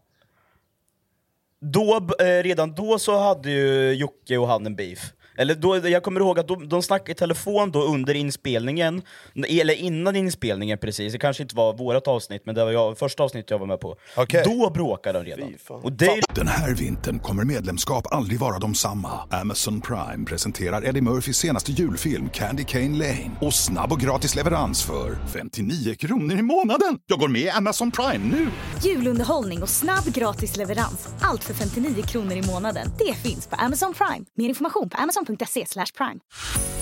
[1.61, 4.99] då, eh, redan då så hade ju Jocke och han en beef.
[5.37, 9.01] Eller då, jag kommer ihåg att de, de snackade i telefon då under inspelningen,
[9.47, 13.23] eller innan inspelningen precis, det kanske inte var vårt avsnitt, men det var jag, första
[13.23, 13.95] avsnittet jag var med på.
[14.17, 14.43] Okej.
[14.45, 15.53] Då bråkade de redan.
[15.67, 19.09] Och det Den här vintern kommer medlemskap aldrig vara de samma.
[19.29, 23.31] Amazon Prime presenterar Eddie Murphys senaste julfilm Candy Cane Lane.
[23.41, 26.99] Och snabb och gratis leverans för 59 kronor i månaden.
[27.05, 28.47] Jag går med i Amazon Prime nu!
[28.83, 31.07] Julunderhållning och snabb gratis leverans.
[31.21, 32.87] Allt för 59 kronor i månaden.
[32.97, 34.25] Det finns på Amazon Prime.
[34.35, 35.26] Mer information på amazon.se
[35.65, 36.19] slash prime.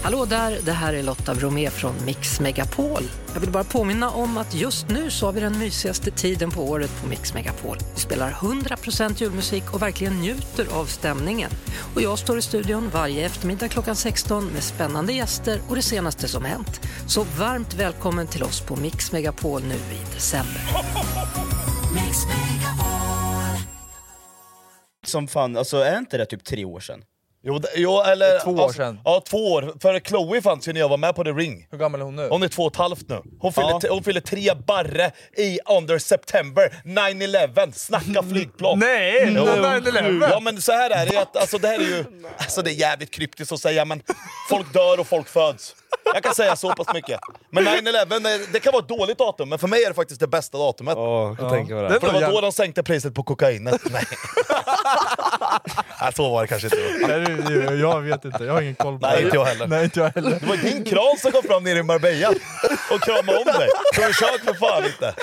[0.03, 3.03] Hallå där, det här är Lotta Bromé från Mix Megapol.
[3.33, 6.63] Jag vill bara påminna om att just nu så har vi den mysigaste tiden på
[6.63, 7.77] året på Mix Megapol.
[7.93, 11.51] Vi spelar 100% julmusik och verkligen njuter av stämningen.
[11.95, 16.27] Och jag står i studion varje eftermiddag klockan 16 med spännande gäster och det senaste
[16.27, 16.81] som hänt.
[17.07, 20.61] Så varmt välkommen till oss på Mix Megapol nu i december.
[25.07, 27.03] som fan, alltså är inte det typ tre år sedan?
[27.47, 28.39] Jo, det- jo eller...
[28.39, 28.99] Två år alltså, sedan.
[29.05, 29.73] Ja, två år.
[29.81, 31.67] För Chloe fanns ju när jag var med på The Ring.
[31.71, 32.27] Hur gammal är hon nu?
[32.29, 33.21] Hon är två och ett halvt nu.
[33.39, 33.89] Hon fyller, Ja.
[33.89, 37.71] hon fyller tre barre i under September 9-11.
[37.71, 38.79] Snacka flygplan!
[38.79, 39.33] Nej!
[39.35, 39.43] Jo.
[39.45, 40.27] 9/11.
[40.31, 42.05] Ja men så här är det, att, alltså, det här är ju...
[42.37, 44.01] Alltså det är jävligt kryptiskt att säga men
[44.49, 45.75] folk dör och folk föds.
[46.03, 47.19] Jag kan säga så pass mycket.
[47.49, 50.19] Men 9-11, det- det kan vara ett dåligt datum, men för mig är det faktiskt
[50.19, 50.93] det bästa datumet.
[50.97, 51.99] Ja, jag tänker på det.
[51.99, 53.81] För det var då de sänkte priset på kokainet.
[53.91, 54.03] Nej.
[56.01, 57.07] Nej, så var det kanske inte.
[57.07, 59.23] Nej, jag vet inte, jag har ingen koll på Nej, det.
[59.23, 59.67] inte jag heller.
[59.67, 60.39] Nej, inte jag heller.
[60.39, 62.29] Det var din kran som kom fram nere i Marbella
[62.91, 63.69] och kramade om dig.
[63.95, 65.13] Försök för fan inte.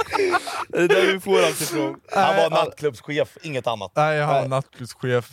[0.69, 1.97] Det är där vi får allt ifrån.
[2.13, 3.93] Han var nattklubbschef, inget annat.
[3.97, 5.29] Nej, han är nattklubbschef.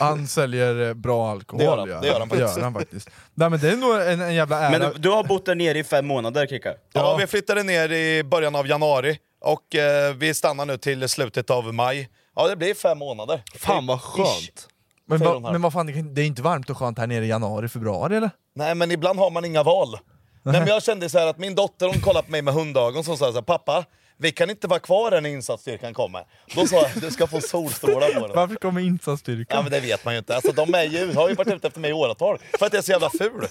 [0.00, 1.58] Han säljer eh, bra alkohol.
[1.58, 2.00] Det gör han, ja.
[2.00, 2.54] det gör han faktiskt.
[2.54, 3.08] Det gör han faktiskt.
[3.38, 4.70] Nej, men det är nog en, en jävla ära.
[4.70, 6.74] Men du, du har bott där nere i fem månader Kika?
[6.92, 11.50] Ja, vi flyttade ner i början av januari och eh, vi stannar nu till slutet
[11.50, 12.08] av maj.
[12.36, 13.42] Ja, det blir fem månader.
[13.58, 14.68] Fan vad skönt.
[15.06, 17.24] men, va, men vad fan, det kan- det är inte varmt och skönt här nere
[17.24, 18.30] i januari, februari eller?
[18.54, 19.98] Nej, men ibland har man inga val.
[20.42, 23.04] Nej, men jag kände så här att min dotter hon kollade på mig med hundögon
[23.04, 23.84] som sa så här, pappa,
[24.18, 26.24] vi kan inte vara kvar här när insatsstyrkan kommer.
[26.54, 28.36] Då sa jag, du ska få solstrålar på dig.
[28.36, 29.56] Varför kommer insatsstyrkan?
[29.56, 30.34] Ja men det vet man ju inte.
[30.34, 32.78] Alltså, de är ju, har ju varit ute efter mig i åratal för att jag
[32.78, 33.48] är så jävla ful.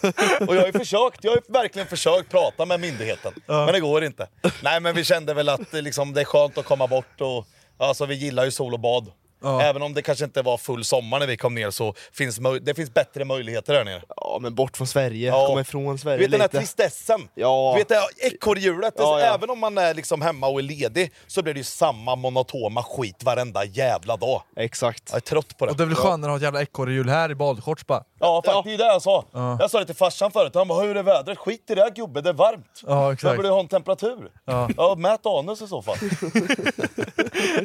[0.48, 3.34] Och jag har ju försökt, jag har verkligen försökt prata med myndigheten.
[3.46, 4.28] Men det går inte.
[4.64, 7.48] Nej men vi kände väl att det liksom, det är skönt att komma bort och
[7.78, 9.12] alltså, vi gillar ju sol och bad.
[9.46, 9.62] Ja.
[9.62, 12.74] Även om det kanske inte var full sommar när vi kom ner så finns det
[12.74, 14.02] finns bättre möjligheter där nere.
[14.18, 15.48] Ja men bort från Sverige, Ja.
[15.48, 16.58] komma ifrån Sverige Du vet den här lite.
[16.58, 17.28] tristessen?
[17.36, 17.72] Ja.
[17.76, 18.04] Du vet det här
[18.34, 18.94] ekorrhjulet?
[18.98, 19.26] Ja, ja.
[19.36, 22.84] Även om man är liksom hemma och är ledig så blir det ju samma monotoma
[22.84, 24.42] skit varenda jävla dag.
[24.56, 25.04] Exakt.
[25.10, 25.72] Jag är trött på det.
[25.72, 28.04] Och det är väl skönare att ha ett jävla ekorrhjul här i badshorts bara.
[28.20, 29.26] Ja, faktiskt, det är det jag sa.
[29.32, 29.58] Ja.
[29.60, 32.22] Jag sa det till farsan förut, han bara 'Hur är vädret?' Skit i det gubbe,
[32.22, 32.82] det är varmt.
[32.88, 33.36] Ja, Jag exakt.
[33.36, 34.32] borde ha en temperatur.
[34.46, 34.70] Ja.
[34.78, 35.98] Ja, mät anus i så fall.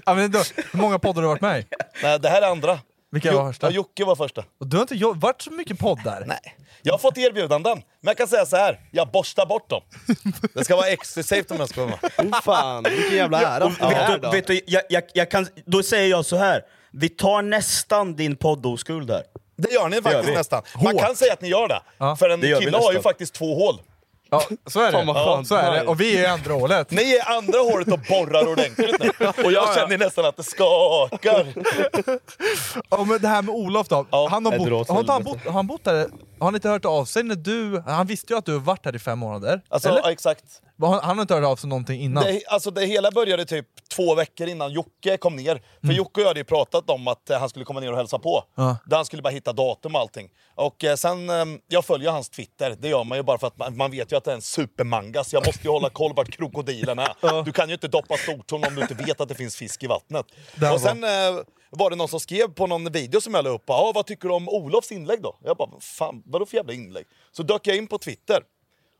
[0.06, 0.38] Ja, men då,
[0.72, 1.64] hur många poddar har du varit med i?
[2.02, 2.78] Nej, det här är andra.
[3.12, 3.66] Vilka var första?
[3.66, 4.44] Ja, Jocke var första.
[4.60, 6.24] Och du har inte jo- varit så mycket poddar?
[6.26, 6.56] Nej.
[6.82, 8.80] Jag har fått erbjudanden, men jag kan säga så här.
[8.92, 9.82] jag borstar bort dem.
[10.54, 12.26] Det ska vara exklusivt om jag ska vara med.
[12.32, 13.64] Oh, fan, vilken jävla ära.
[13.64, 16.62] Och vet, du, vet du, jag, jag, jag kan, då säger jag så här.
[16.92, 19.22] vi tar nästan din poddoskuld där.
[19.56, 20.34] Det gör ni gör faktiskt vi.
[20.34, 20.62] nästan.
[20.84, 21.02] Man Hårt.
[21.04, 21.82] kan säga att ni gör det.
[21.98, 22.16] Ja.
[22.16, 23.02] För en Det gör vi kille har ju nästan.
[23.10, 23.80] faktiskt två hål.
[24.30, 25.24] Ja, så är Fan, vad det.
[25.24, 25.48] skönt.
[25.48, 25.86] så är det.
[25.86, 26.90] Och vi är i andra hålet.
[26.90, 29.10] Ni är andra hålet och borrar ordentligt nu.
[29.44, 31.46] Och jag känner nästan att det skakar.
[32.90, 34.06] Ja, men det här med Olof då.
[34.10, 36.06] Ja, han har, bott, har, inte han, bott, har han bott där?
[36.40, 37.82] Har han inte hört av sig när du...
[37.86, 39.62] Han visste ju att du har varit här i fem månader.
[39.68, 39.98] Alltså, Eller?
[39.98, 40.44] ja, exakt.
[40.80, 42.24] Han, han har inte hört av sig någonting innan.
[42.24, 45.62] Det, alltså det hela började typ två veckor innan Jocke kom ner.
[45.86, 47.96] För Jocke och jag hade ju pratat om att eh, han skulle komma ner och
[47.96, 48.44] hälsa på.
[48.54, 48.76] Ja.
[48.86, 50.28] Där han skulle bara hitta datum och allting.
[50.54, 53.58] Och eh, sen, eh, jag följer hans Twitter, det gör man ju bara för att
[53.58, 55.24] man, man vet ju att det är en supermanga.
[55.24, 57.42] Så jag måste ju hålla koll vart krokodilen är.
[57.44, 59.86] Du kan ju inte doppa stortån om du inte vet att det finns fisk i
[59.86, 60.26] vattnet.
[60.54, 61.10] Där och sen eh,
[61.70, 64.28] var det någon som skrev på någon video som jag la upp, ah, vad tycker
[64.28, 65.36] du om Olofs inlägg då?
[65.44, 67.06] Jag bara, fan vadå för jävla inlägg?
[67.32, 68.42] Så dök jag in på Twitter.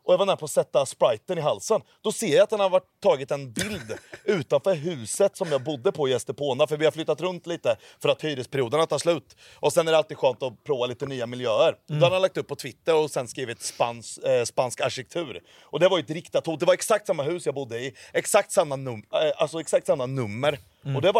[0.04, 1.80] Och jag var nära på att sätta spriten i halsen.
[2.02, 5.92] Då ser jag att han har varit, tagit en bild utanför huset som jag bodde
[5.92, 6.66] på i Estepona.
[6.66, 9.36] För vi har flyttat runt lite för att hyresperioderna tar slut.
[9.54, 11.76] Och sen är det alltid skönt att prova lite nya miljöer.
[11.86, 15.42] Då har han lagt upp på Twitter och sen skrivit spans, eh, spansk arkitektur.
[15.60, 16.60] Och det var ju ett riktat hot.
[16.60, 17.94] Det var exakt samma hus jag bodde i.
[18.12, 20.58] Exakt samma, num eh, alltså exakt samma nummer.
[20.96, 21.19] Och det var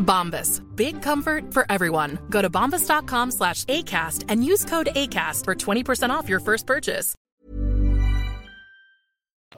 [0.00, 0.60] Bombas.
[0.76, 2.18] Big comfort for everyone.
[2.30, 7.14] Go to bombas.com slash ACAST and use code ACAST for 20% off your first purchase.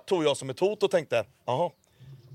[0.07, 1.71] tog jag som ett hot och tänkte, jaha.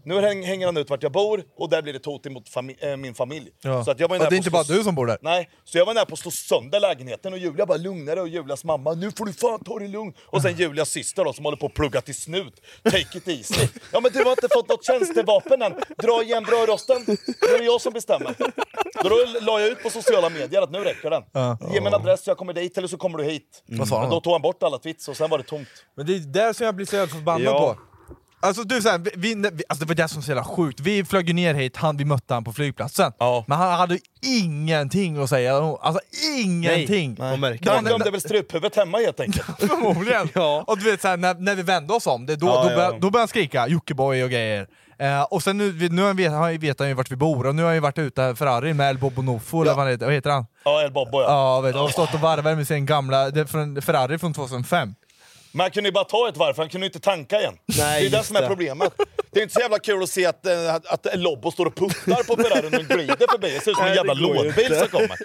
[0.08, 2.50] Nu häng- hänger han ut vart jag bor och där blir det ett hot emot
[2.50, 3.50] fami- äh, min familj.
[3.62, 3.84] Ja.
[3.86, 5.06] Så att jag var ju Och nära det är på inte bara du som bor
[5.08, 5.18] där.
[5.22, 8.28] Nej, så jag var nära på att slå sönder lägenheten och Julia bara lugnade och
[8.28, 10.16] Julias mamma, nu får du fan ta det lugnt.
[10.26, 13.68] Och sen Julias syster då som håller på att plugga till snut, take it easy.
[13.94, 17.66] Ja men du har inte fått något tjänstevapen än, dra igen brödrosten, nu är det
[17.66, 18.36] jag som bestämmer.
[19.04, 21.24] Då la jag ut på sociala medier att nu räcker den.
[21.34, 21.58] Ja.
[21.74, 23.64] Ge mig en adress, jag kommer dit eller så kommer du hit.
[23.68, 24.22] Vad sa han Men då?
[24.22, 25.68] tog han bort alla tweets och sen var det tomt.
[25.96, 27.60] Men det är där som jag blir så förbannad Ja.
[27.76, 27.82] på.
[28.40, 30.80] Alltså, du, så här, vi, vi, alltså det var det som var så jävla sjukt,
[30.80, 33.12] vi flög ju ner hit, han, vi mötte han på flygplatsen.
[33.20, 33.44] Ja.
[33.48, 36.00] Men han hade ingenting att säga, alltså
[36.38, 37.16] ingenting!
[37.20, 39.46] Nej, Han glömde väl struphuvudet hemma helt enkelt.
[39.60, 40.30] Förmodligen!
[40.34, 40.64] Ja.
[40.68, 42.94] Och du vet såhär, när, när vi vände oss om, det, då, Ja, då, började,
[42.94, 44.68] då började han skrika Jockiboi och grejer.
[45.00, 47.62] Eh, och sen nu, nu vet, han- vet han ju vart vi bor, och nu
[47.62, 50.30] har han ju varit ute Ferrari med El Bobo Nofo, eller vad, heter, vad heter
[50.30, 50.46] han?
[50.66, 51.28] Ja, El Bobbo ja.
[51.30, 53.32] Ja, vet, och stått och varvat med sin gamla
[53.82, 54.96] Ferrari från 2005.
[55.52, 57.54] Men han kunde ju bara ta ett varv, för han kunde ju inte tanka igen.
[57.66, 58.94] Nej, det är det som är problemet.
[59.32, 61.76] Det är inte så jävla kul att se att, eh, att, att Lobbo står och
[61.76, 63.52] puttar på Ferrarin och glider förbi.
[63.52, 65.18] Det ser ut som en jävla lådbil som kommer.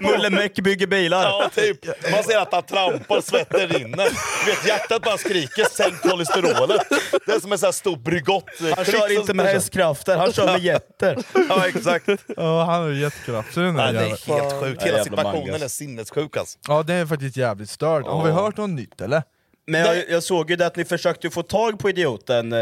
[0.00, 1.22] Mulle Meck bygger bilar.
[1.22, 2.10] Ja, typ.
[2.12, 4.08] Man ser att han trampar, svetten rinner.
[4.44, 6.82] Du vet, hjärtat bara skriker, sänk kolesterolet.
[7.26, 8.44] Det är som en sån här stor Bregott.
[8.76, 11.18] Han kör inte med hästkrafter, han kör med jätter.
[11.48, 12.08] Ja, exakt.
[12.36, 13.54] Ja, han har ju jättekraft.
[13.54, 14.80] Så den där Nej, det är helt sjukt.
[14.80, 16.58] Ja, Hela situationen är sinnessjuk alltså.
[16.68, 18.03] Ja, det är faktiskt jävligt stört.
[18.06, 19.22] Har vi hört något nytt eller?
[19.66, 22.58] Men jag, jag såg ju det att ni försökte få tag på idioten, eh,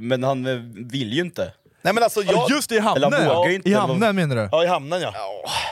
[0.00, 0.54] men han eh,
[0.90, 1.52] vill ju inte.
[1.82, 2.50] Nej men alltså jag...
[2.50, 3.12] Just i Eller hamnen!
[3.12, 3.48] han vågar ja.
[3.48, 4.48] ju inte, I hamnen menar du?
[4.52, 5.12] Ja, i hamnen ja.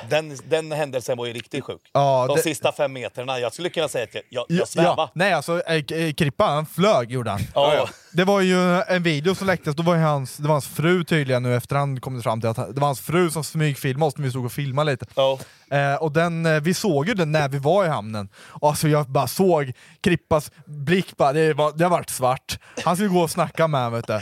[0.08, 1.80] Den, den händelsen var ju riktigt sjuk.
[1.92, 4.68] Ja, De det- sista fem meterna, jag skulle kunna säga att jag, jag, Ja, jag
[4.68, 4.94] svävade.
[5.02, 5.10] ja.
[5.14, 7.40] Nej alltså, eh, eh, Krippa han flög gjorde han.
[7.54, 7.88] Ja, ja.
[8.16, 11.42] Det var ju en video som läcktes, då var hans, det var hans fru tydligen
[11.42, 14.24] nu efterhand kom det fram till att det var hans fru som smygfilmade oss när
[14.24, 15.06] vi stod och filmade lite.
[15.14, 15.38] Ja.
[15.70, 18.88] Eh, och den, eh, vi såg ju den när vi var i hamnen, och alltså
[18.88, 22.58] jag bara såg Krippas blick, bara, det, var, det har varit svart.
[22.84, 24.14] Han skulle gå och snacka med du.
[24.14, 24.20] Och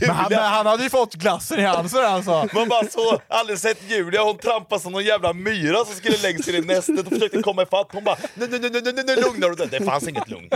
[0.00, 2.48] Men, han, men han hade ju fått glassen i halsen alltså.
[2.54, 6.48] Man bara så, aldrig sett Julia, hon trampade som någon jävla myra som skulle längst
[6.48, 7.88] in i nästet och försökte komma ifatt.
[7.92, 9.68] Hon bara nu, nu, nu, nu, nu, nu lugnar du dig.
[9.70, 10.48] Det fanns inget lugn.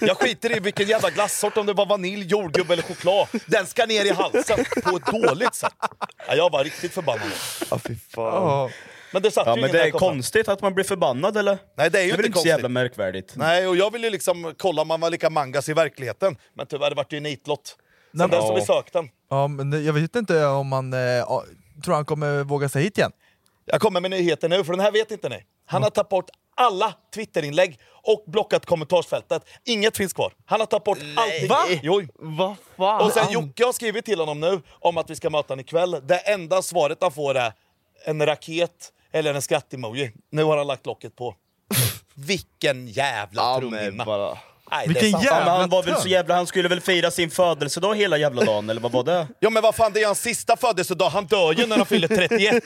[0.00, 3.28] Jag skiter i vilken jävla glassort, om det var vanilj, jordgubb eller choklad.
[3.46, 5.72] Den ska ner i halsen på ett dåligt sätt.
[6.28, 7.30] Ja, jag var riktigt förbannad.
[7.70, 8.70] Ja, fy fan.
[9.12, 11.58] Men det satt Ja ju men ingen det är konstigt att man blir förbannad eller?
[11.76, 12.50] Nej det är ju Det väl inte inte så konstigt.
[12.50, 13.32] jävla märkvärdigt?
[13.36, 16.36] Nej, och jag ville ju liksom kolla om man var lika mangas i verkligheten.
[16.54, 17.76] Men tyvärr det vart ju nitlott.
[18.10, 19.08] Nej, men- dess har vi sökt den.
[19.30, 21.44] Ja, men det- jag vet inte om man, eh, ja,
[21.84, 23.12] tror han kommer våga sig hit igen?
[23.66, 25.42] Jag kommer med nyheten nu, för den här vet inte ni.
[25.66, 29.44] Han har tagit bort alla Twitterinlägg och blockat kommentarsfältet.
[29.64, 30.32] Inget finns kvar.
[30.46, 31.48] Han har tagit bort allting.
[31.48, 31.64] Va?
[31.82, 32.02] Jo.
[32.14, 33.00] Vad fan?
[33.02, 36.00] Och sen Jocke har skrivit till honom nu om att vi ska möta honom ikväll.
[36.02, 37.52] Det enda svaret han får är
[38.04, 40.12] en raket eller en skratt-emoji.
[40.30, 41.34] Nu har han lagt locket på.
[42.14, 44.04] Vilken jävla Ja, trumhinna.
[44.70, 45.24] Nej, Vilken det är sant.
[45.26, 48.16] Ja, men han Jävla var väl så jävla, han skulle väl fira sin födelsedag hela
[48.16, 49.26] jävla dagen, eller vad var det?
[49.40, 51.08] Ja men vad fan, det är hans sista födelsedag.
[51.08, 52.64] Han dör ju när han fyller 31.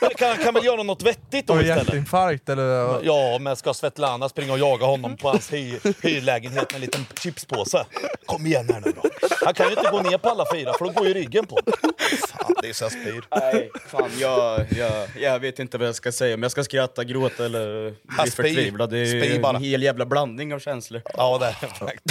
[0.00, 1.76] Han kan, kan väl göra något vettigt då istället?
[1.76, 3.00] hjärtinfarkt eller?
[3.04, 7.06] Ja, men ska Svetlana springa och jaga honom på hans hy hyrlägenhet med en liten
[7.20, 7.84] chipspåse?
[8.26, 9.08] Kom igen här nu då.
[9.44, 11.54] Han kan ju inte gå ner på alla fyra för då går ju ryggen på
[11.54, 11.94] honom.
[12.28, 13.24] Fan, det är så jag spyr.
[13.40, 17.04] Nej, fan jag, jag, jag vet inte vad jag ska säga, om jag ska skratta,
[17.04, 18.90] gråta eller bli förtvivlad.
[18.90, 21.02] Det är ju en hel jävla blandning av känslor.
[21.16, 21.56] Ja, det.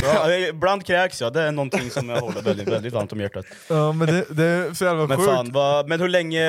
[0.04, 3.46] Ja, ibland kräks jag, det är någonting som jag håller väldigt, väldigt varmt om hjärtat.
[3.68, 5.30] Ja men det, det är så jävla Men sjukt.
[5.30, 6.44] fan, vad, men hur länge...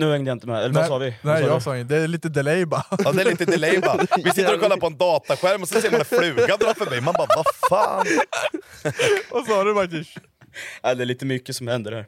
[0.00, 1.14] Nu hängde jag inte med, eller vad sa vi?
[1.22, 1.60] Vad Nej sa jag vi?
[1.60, 2.84] sa inget, det är lite delay bara.
[3.04, 4.06] Ja, det är lite delay bara.
[4.24, 7.00] Vi sitter och kollar på en dataskärm och så ser man en fluga dra förbi.
[7.00, 8.06] Man bara, vad fan?
[9.30, 10.08] Vad sa du Marcus?
[10.82, 12.06] Ja, det är lite mycket som händer här.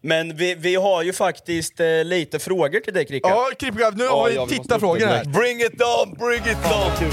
[0.00, 3.28] Men vi, vi har ju faktiskt eh, lite frågor till dig Kricka.
[3.28, 5.24] Ja Krippa, nu har ja, vi tittarfrågor här.
[5.24, 7.10] Bring it down, bring it down!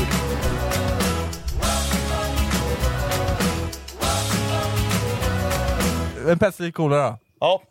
[6.31, 7.17] En Pepsi Cola då.
[7.39, 7.61] Ja.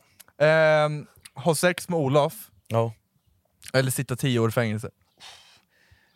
[0.47, 2.33] Ehm, ha sex med Olof,
[2.69, 2.93] ja.
[3.73, 4.91] eller sitta tio år i fängelse.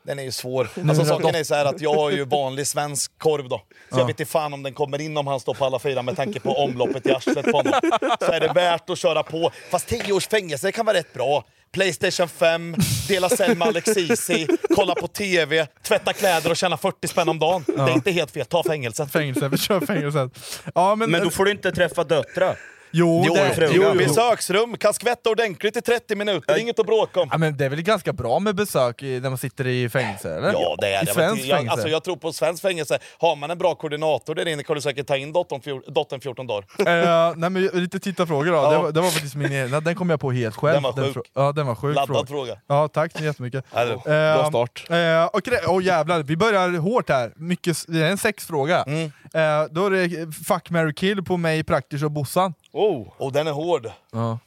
[0.08, 0.68] Den är ju svår.
[0.88, 3.62] Alltså saken är så här att jag har ju vanlig svensk korv då.
[3.92, 6.02] Så jag vet inte fan om den kommer in om han står på alla fyra
[6.02, 7.72] med tanke på omloppet i arslet på honom.
[8.20, 9.50] Så är det värt att köra på.
[9.70, 11.44] Fast 10 års fängelse det kan vara rätt bra.
[11.72, 12.76] Playstation 5,
[13.08, 17.38] dela cell med Alex Ceesay, kolla på TV, tvätta kläder och tjäna 40 spänn om
[17.38, 17.64] dagen.
[17.66, 19.12] Det är inte helt fel, ta fängelset.
[19.12, 20.30] Fängelse, vi kör fängelset.
[20.74, 22.58] Ja, men, Men då får du inte träffa döttrar.
[22.90, 23.70] Jo, Jo, det, fråga.
[23.72, 23.94] jo, jo.
[23.98, 27.28] Besöksrum, kan skvätta ordentligt i 30 minuter, är inget att bråka om.
[27.32, 30.34] Ja, men det är väl ganska bra med besök i, när man sitter i fängelse?
[30.36, 30.52] Eller?
[30.52, 31.12] Ja, det är I det.
[31.12, 31.72] svenskt jag, fängelse?
[31.72, 34.80] alltså, jag tror på svensk fängelse, har man en bra koordinator där inne kan du
[34.82, 36.64] säkert ta in dottern, fjor- dottern 14 dagar.
[36.78, 38.52] Eh, nej, men lite tittarfrågor då.
[38.56, 38.70] Ja.
[38.70, 40.74] Det, var, det var faktiskt min egen, den kom jag på helt själv.
[40.74, 41.16] Den var sjuk.
[41.16, 42.56] frå- ja, den var sjuk Laddad fråga.
[42.66, 43.64] Ja, tack så jättemycket.
[43.72, 44.84] Det- Eh, Bra start.
[44.90, 47.32] Eh, okej, åh jävlar, vi börjar hårt här.
[47.36, 48.82] Mycket, det är en sexfråga.
[48.82, 49.04] Mm.
[49.34, 52.54] Eh, då är det fuck, marry, kill på mig, Praktisch och Bossan.
[52.72, 53.08] Oh.
[53.16, 53.90] Och den är hård.
[54.12, 54.38] Ja.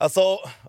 [0.00, 0.20] Alltså,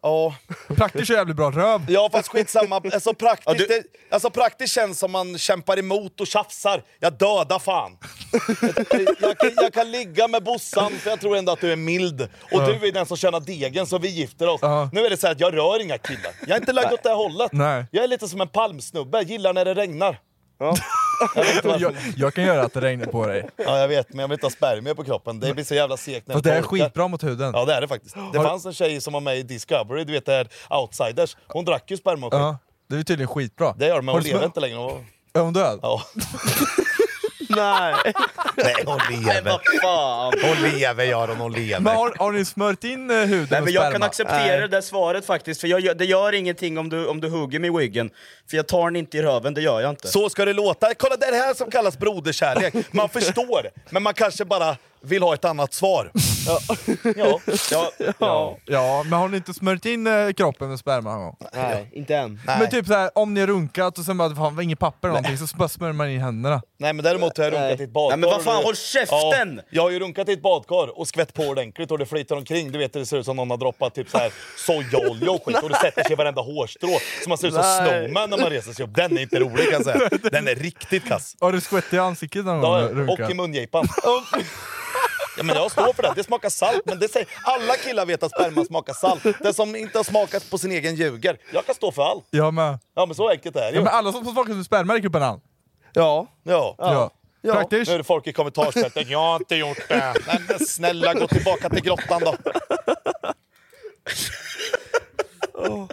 [0.01, 0.35] ja...
[0.67, 1.85] Praktisch är jävligt bra röv.
[1.89, 3.83] Ja fast skitsamma, alltså praktiskt, Ja, du- det,
[4.15, 6.83] alltså praktiskt känns som man kämpar emot och tjafsar.
[6.99, 7.97] Jag dödar fan.
[9.21, 12.21] jag, kan, jag kan ligga med Bossan för jag tror ändå att du är mild.
[12.51, 14.59] Och du är den som tjänar degen så vi gifter oss.
[14.61, 14.89] Ja.
[14.93, 16.31] Nu är det så här att jag rör inga killar.
[16.41, 17.51] Jag är inte lagd åt det här hållet.
[17.53, 17.85] Nej.
[17.91, 20.19] Jag är lite som en palmsnubbe, gillar när det regnar.
[21.63, 21.81] Jag.
[21.81, 23.49] Jag, jag kan göra att det regnar på dig.
[23.57, 25.39] Ja jag vet, men jag vill inte ha spermier på kroppen.
[25.39, 26.85] Det blir så jävla segt när Fast det är torkar.
[26.85, 27.51] skitbra mot huden.
[27.55, 28.15] Ja det är det faktiskt.
[28.33, 30.47] Det Har- fanns en tjej som var med i Discovery, du vet det här
[30.81, 31.37] Outsiders.
[31.47, 32.39] Hon drack ju sperma och skit.
[32.41, 32.57] Ja,
[32.89, 33.73] det är tydligen skitbra.
[33.77, 34.91] Det gör de, men hon lever inte längre.
[35.33, 35.79] Är hon död?
[35.81, 36.01] Ja.
[37.49, 37.93] Nej.
[38.55, 39.79] Nej, hon lever.
[39.81, 40.33] Fan!
[40.43, 41.79] Hon lever Göran, hon lever.
[41.79, 43.91] Men har, har ni smört in eh, huden Nej, men jag sperma?
[43.91, 47.21] kan acceptera det där svaret faktiskt, för jag, gör- det gör ingenting om du, om
[47.21, 48.09] du hugger mig i wiggen.
[48.49, 50.07] För jag tar den inte i röven, det gör jag inte.
[50.07, 50.93] Så ska det låta.
[50.93, 52.73] Kolla, det är det här som kallas broderkärlek.
[52.91, 56.11] Man förstår, men man kanske bara vill ha ett annat svar.
[56.47, 56.59] Ja.
[57.71, 58.57] Ja, ja, ja.
[58.65, 61.35] Ja, men har ni inte smörjt in eh, kroppen med sperma någon gång?
[61.53, 62.39] Nej, inte än.
[62.47, 62.59] Nej.
[62.59, 65.21] Men typ såhär, om ni har runkat och sen bara fan, var inget papper eller
[65.21, 66.61] någonting, så bara smörjer man in händerna.
[66.79, 67.79] Nej men däremot har jag runkat Nej.
[67.79, 68.17] i ett badkar.
[68.17, 69.55] Nej, men vad fan, och det- håll käften!
[69.57, 72.37] Ja, jag har ju runkat i ett badkar och skvätt på ordentligt och det flyter
[72.37, 72.71] omkring.
[72.71, 75.63] Du vet det ser ut som någon har droppat typ så här sojaolja och skit
[75.63, 76.89] och det sätter sig i varenda hårstrå.
[77.23, 77.87] Så man ser ut som Nej.
[78.05, 78.95] Snowman när man reser sig upp.
[78.95, 80.09] Den är inte rolig kan jag säga.
[80.31, 81.35] Den är riktigt kass.
[81.39, 83.07] Har du skvätt i ansiktet någon gång?
[83.17, 83.87] Ja, och i mungipan.
[85.39, 86.13] Ja, men jag står för det.
[86.15, 86.81] Det smakar salt.
[86.85, 89.23] Men det säger, alla killar vet att sperma smakar salt.
[89.39, 91.37] Den som inte har smakat på sin egen ljuger.
[91.53, 92.25] Jag kan stå för allt.
[92.29, 92.79] Jag med.
[92.95, 95.07] Ja men så enkelt är det Ja, men alla som får smaka på sperma räcker
[95.07, 95.41] upp en hand.
[95.93, 96.27] Ja.
[96.43, 96.75] Ja.
[96.77, 97.11] Ja.
[97.41, 97.53] Ja.
[97.53, 97.87] Praktiskt.
[97.89, 99.09] Nu är det folk i kommentarsfältet.
[99.09, 100.13] Jag har inte gjort det.
[100.27, 102.35] Nej, men snälla, gå tillbaka till grottan då.
[105.65, 105.87] Nej,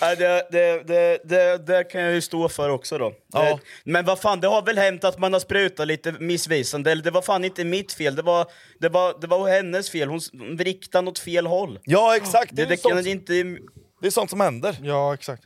[0.00, 3.12] det, det, det, det, det kan jag ju stå för också då.
[3.32, 3.42] Ja.
[3.42, 7.10] Det, men vad fan, det har väl hänt att man har sprutat lite missvisande, det
[7.10, 8.46] var fan inte mitt fel, det var,
[8.80, 10.20] det var, det var hennes fel, hon
[10.58, 11.78] riktade åt fel håll.
[11.82, 13.32] Ja exakt, det, Det, är det kan inte...
[14.00, 14.76] det är sånt som händer.
[14.82, 15.42] Ja, exakt.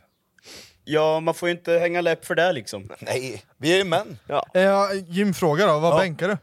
[0.89, 2.89] Ja, man får ju inte hänga läpp för det liksom.
[2.99, 4.17] Nej, vi är ju män.
[4.53, 5.97] Eh, gymfråga då, vad Ja.
[5.99, 6.37] bänkar du?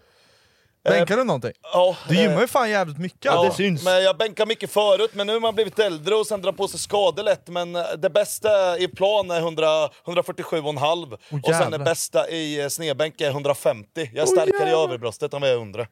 [0.84, 1.52] Bänkar du någonting?
[1.72, 3.24] Ja, Du eh, gymmar ju fan jävligt mycket.
[3.24, 3.62] Ja, alltså.
[3.62, 6.68] Men jag bänkar mycket förut, men nu har man blivit äldre och sen drar på
[6.68, 7.48] sig skador lätt.
[7.48, 9.66] Men eh, det bästa i plan är 100,
[10.04, 11.78] 147,5 och sen det jävlar.
[11.78, 14.10] bästa i eh, snedbänk är 150.
[14.14, 15.88] Jag är starkare i överbröstet än vad jag är under.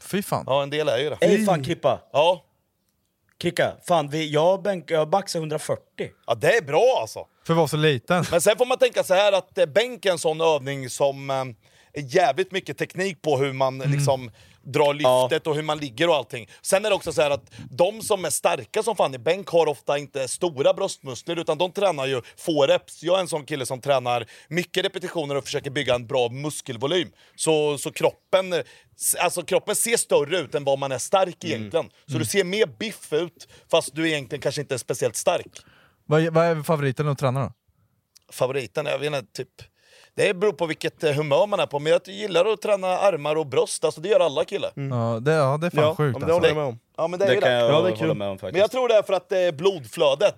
[0.00, 0.44] Fy fan.
[0.46, 1.16] Ja, en del är ju det.
[1.20, 2.00] Ey fan Krippa!
[2.12, 2.44] Ja.
[3.38, 5.82] Kricka, fan vi, jag, bänk, jag baxar 140.
[6.26, 7.26] ja, det är bra alltså.
[7.46, 8.24] För att vara så liten.
[8.30, 11.30] Men sen får man tänka så här att eh, bänk är en sån övning som
[11.30, 11.44] eh,
[11.96, 14.30] jävligt mycket teknik på hur man liksom
[14.62, 16.48] drar lyftet och hur man ligger och allting.
[16.62, 19.48] Sen är det också så här att de som är starka som fan i bänk
[19.48, 23.02] har ofta inte stora bröstmuskler utan de tränar ju få reps.
[23.02, 27.08] Jag är en sån kille som tränar mycket repetitioner och försöker bygga en bra muskelvolym.
[27.36, 28.54] Så, så kroppen,
[29.18, 31.90] alltså kroppen ser större ut än vad man är stark egentligen.
[32.06, 35.58] Så du ser mer biff ut fast du egentligen kanske inte är speciellt stark.
[36.06, 37.52] Vad, vad är favoriten att träna då?
[38.34, 39.62] favoriten, jag vet inte, typ...
[40.16, 43.36] Det beror på vilket eh, humör man är på, men jag gillar att träna armar
[43.36, 44.72] och bröst, alltså det gör alla killar.
[44.74, 46.78] Ja, det, ja, det är fan Ja, sjukt ja, men det håller jag med om.
[46.96, 47.50] Ja men det Det kan det.
[47.58, 48.00] jag Ja, det är kul.
[48.00, 48.52] hålla med om faktiskt.
[48.52, 50.36] Men jag tror det är för att det är blodflödet.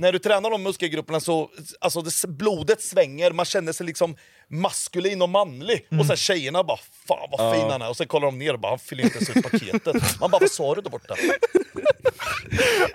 [0.00, 1.50] När du tränar de muskelgrupperna så,
[1.80, 4.16] alltså det, blodet svänger, man känner sig liksom
[4.48, 5.86] maskulin och manlig.
[6.00, 8.60] Och sen tjejerna bara 'Fan vad fin han är' och sen kollar de ner och
[8.60, 11.14] bara 'Han fyller inte ens ut paketet' Man bara 'Vad sa du där borta?'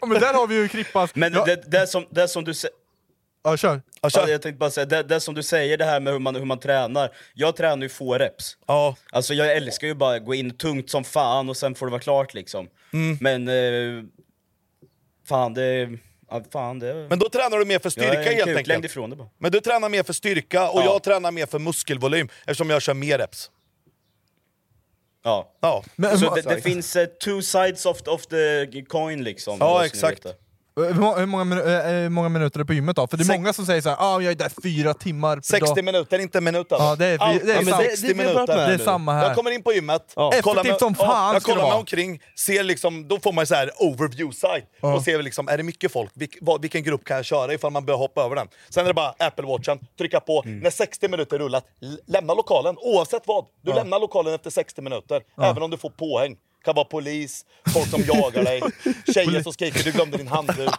[0.01, 1.15] Ja, men där har vi ju Krippas...
[1.15, 2.75] Men ja, det, det, som, det som du säger...
[3.43, 3.81] ja, kör.
[4.01, 4.21] Ja, kör.
[4.21, 6.35] Ja, jag tänkte bara säga, det, det som du säger, det här med hur man,
[6.35, 7.15] hur man tränar.
[7.33, 8.57] Jag tränar ju få reps.
[8.67, 8.95] Ja.
[9.11, 11.91] Alltså jag älskar ju bara att gå in tungt som fan och sen får det
[11.91, 12.67] vara klart liksom.
[12.93, 13.17] Mm.
[13.21, 13.47] Men...
[13.47, 14.03] Eh,
[15.27, 15.89] fan det...
[16.31, 16.93] Ja, fan det...
[17.09, 18.85] Men då tränar du mer för jag styrka helt enkelt.
[18.85, 19.29] ifrån det bara.
[19.37, 20.85] Men du tränar mer för styrka och Ja.
[20.85, 23.51] jag tränar mer för muskelvolym eftersom jag kör mer reps.
[25.23, 25.57] Ja.
[25.61, 25.83] Ja.
[25.95, 29.57] Men, Så det, det finns eh, two sides of, of the coin liksom.
[29.59, 30.25] Ja, exakt.
[30.75, 33.07] Hur, många, minu- eh, hur många minuter är det på gymmet då?
[33.07, 35.41] För det är Sex- många som säger såhär ah, jag är där fyra timmar per
[35.41, 35.83] 60 dag.
[35.85, 36.75] minuter, inte minuter.
[36.79, 38.67] Ja, det är, det är, 60 det börjat minuter.
[38.67, 39.23] det är samma här.
[39.27, 40.31] Jag kommer in på gymmet, Ja.
[40.41, 43.55] Kollar mig, som fan jag det kollar mig omkring, ser liksom, då får man så
[43.55, 44.95] här overview site Ja.
[44.95, 46.11] och ser vi liksom, är det mycket folk?
[46.13, 48.47] Vilk, vad, vilken grupp kan jag köra ifall man behöver hoppa över den?
[48.69, 50.59] Sen är det bara Apple Watchen, trycka på, Mm.
[50.59, 51.65] när 60 minuter rullat,
[52.07, 53.45] lämna lokalen oavsett vad.
[53.61, 56.35] Du lämnar lokalen efter 60 minuter, även om du får påhäng.
[56.65, 58.61] Kan vara polis, folk som jagar dig,
[59.13, 60.69] tjejer som skriker du glömde din handduk.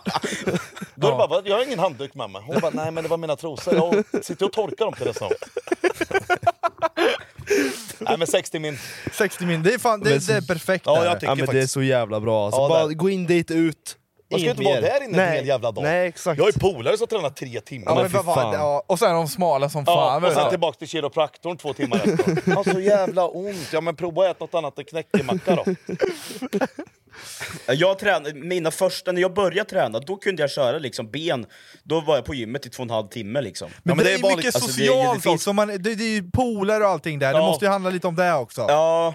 [0.95, 1.47] Då är det bara, "Vad?
[1.49, 2.43] jag har ingen handduk med mig.
[2.47, 3.75] Hon bara, nej men det var mina trosor.
[3.75, 5.33] Jag sitter och torkar dem till det snart.
[7.99, 8.79] nej men 60 min.
[9.13, 11.43] 60 min, det är, fan, det, det är perfekt Ja, jag tycker Ja, men det
[11.43, 11.73] är faktiskt.
[11.75, 12.61] så jävla bra alltså.
[12.61, 13.97] Ja, Bara gå in dit, ut.
[14.31, 15.83] Man ska inte vara där inne en hel jävla dag.
[15.85, 16.39] Nej, exakt.
[16.39, 17.93] Jag har ju polare som tränar tre timmar.
[17.97, 20.25] Ja, men vad fan, ja, och sen är de smala som Ja, fan.
[20.25, 20.51] och sen du.
[20.51, 22.55] tillbaka till kiropraktorn två timmar efter.
[22.55, 23.69] Har så jävla ont.
[23.73, 25.65] Ja men prova att äta något annat än knäckemacka då.
[27.67, 31.47] Jag tränade, mina första, när jag började träna, då kunde jag köra liksom ben.
[31.83, 33.71] Då var jag på gymmet i två och en halv timme liksom.
[33.83, 34.37] Men, men det, det är är vanligt.
[34.39, 37.19] mycket Alltså, det- socialt det finns- också, man, det, det är ju polare och allting
[37.19, 37.47] där, det Ja.
[37.47, 38.61] måste ju handla lite om det också.
[38.69, 39.15] Ja,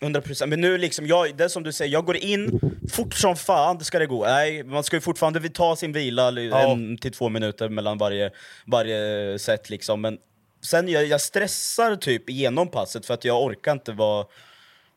[0.00, 0.50] 100 procent.
[0.50, 2.60] Men nu liksom, jag, det är som du säger, jag går in
[2.92, 4.24] fort som fan, det ska det gå.
[4.24, 8.30] Nej, man ska ju fortfarande ta sin vila en till två minuter mellan varje,
[8.66, 10.00] varje set liksom.
[10.00, 10.18] Men
[10.62, 14.26] sen jag, jag stressar typ igenom passet för att jag orkar inte vara,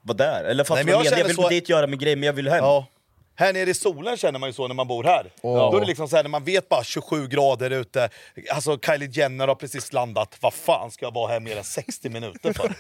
[0.02, 0.44] vara där.
[0.44, 1.20] Eller Nej, men du jag jag?
[1.20, 2.58] Jag vill så- dit, göra min grej, men jag vill hem.
[2.58, 2.88] Ja.
[3.36, 5.32] Här nere i solen känner man ju så när man bor här.
[5.42, 5.72] Åh.
[5.72, 8.10] Då är det liksom så här, när man vet bara 27 grader ute,
[8.54, 12.10] alltså Kylie Jenner har precis landat, vad fan ska jag vara här mer än 60
[12.10, 12.74] minuter för?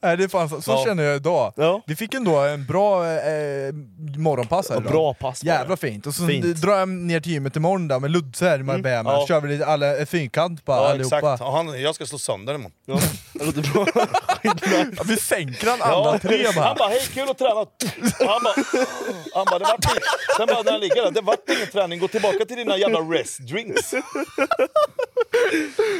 [0.02, 0.84] Nej, det är fan så, så Ja.
[0.84, 1.52] känner jag idag.
[1.56, 1.82] Ja.
[1.86, 3.72] Vi fick ändå en bra eh,
[4.18, 4.92] morgonpass här idag.
[4.92, 5.46] bra pass det.
[5.46, 6.06] Jävla fint.
[6.06, 6.56] Och så Fint.
[6.56, 9.00] drar jag ner till gymmet imorgon där med Ludse här i Marbella.
[9.00, 9.12] Mm.
[9.12, 9.26] Ja.
[9.28, 11.16] kör vi lite alla, fyrkant på Ja, allihopa.
[11.16, 11.40] exakt.
[11.40, 12.72] Ja, han, jag ska slå sönder imorgon.
[12.84, 12.98] Ja,
[13.54, 13.86] det bra.
[15.04, 16.64] Vi sänker han alla tre bara.
[16.64, 17.54] Han bara, hej kul att träna!
[17.54, 18.54] Han bara,
[19.46, 20.04] han bara, det inget.
[20.36, 23.38] Sen bara han ligger där, det vart ingen träning, gå tillbaka till dina jävla rest
[23.38, 23.90] drinks.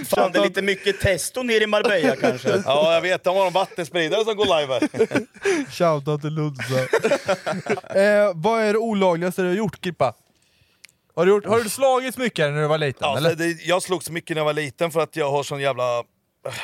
[0.09, 2.49] Fan, det är lite mycket testo ner i Marbella kanske.
[2.67, 5.27] Ja, jag vet, de har en vattenspridare som går live här.
[5.71, 6.89] Shoutout till Ludse.
[8.01, 10.15] eh, vad är det olagligaste du har gjort Kippa?
[11.17, 12.99] Har du, gjort, har du slagits mycket när du var liten?
[13.01, 13.31] Ja, eller?
[13.31, 16.03] så det, jag slogs mycket när jag var liten för att jag har sån jävla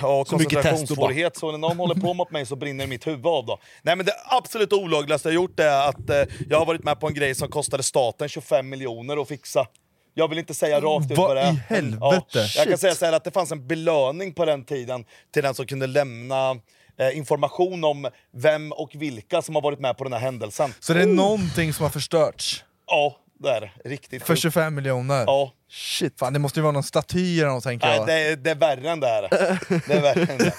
[0.03, 3.47] ja, koncentrationssvårighet, så när någon håller på mot mig så brinner mitt huvud av.
[3.47, 3.59] Då.
[3.83, 7.07] Nej, men det absolut olagligaste jag gjort är att eh, jag har varit med på
[7.07, 9.67] en grej som kostade staten 25 miljoner att fixa.
[10.15, 11.53] Jag vill inte säga rakt ut Vad det är.
[11.53, 12.27] i helvete?
[12.33, 15.05] Ja, jag kan säga så här att det fanns en belöning på den tiden
[15.35, 16.51] till den som kunde lämna
[16.99, 20.75] eh, information om vem och vilka som har varit med på den här händelsen.
[20.81, 22.65] Så det är någonting som har förstörts?
[22.87, 23.71] Ja, det är det.
[23.85, 24.43] Riktigt För sjukt.
[24.43, 25.25] 25 miljoner?
[25.27, 25.53] Ja.
[25.75, 28.07] Shit, fan det måste ju vara någon staty eller något tänker Nej, jag.
[28.07, 29.23] det, är- det är värre än det här.
[29.89, 30.55] Det är värre än det.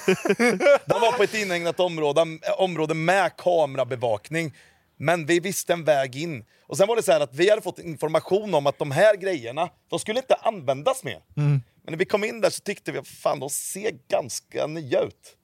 [0.85, 2.21] De var på ett inhägnat område,
[2.57, 4.53] område med kamerabevakning.
[4.97, 6.45] Men vi visste en väg in.
[6.67, 9.15] Och sen var det så här att vi hade fått information om att de här
[9.15, 11.19] grejerna, de skulle inte användas mer.
[11.37, 11.61] Mm.
[11.83, 15.35] Men när vi kom in där så tyckte vi, fan de ser ganska nya ut.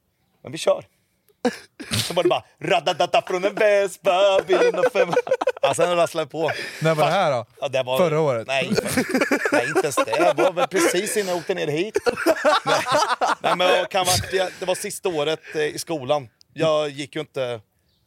[0.43, 0.85] Men vi kör.
[2.07, 5.09] Så var det bara radadada från en Vespa, bilen och fem...
[5.61, 6.51] Ja, sen rasslade det på.
[6.81, 7.45] När var det här då?
[7.61, 8.47] Ja, det var, Förra året?
[8.47, 8.69] Nej,
[9.51, 10.33] nej, inte ens det.
[10.35, 11.97] Det var väl precis innan jag åkte ner hit.
[12.65, 12.79] Nej,
[13.41, 16.29] nej men jag kan vara, det var sista året eh, i skolan.
[16.53, 17.59] Jag gick ju inte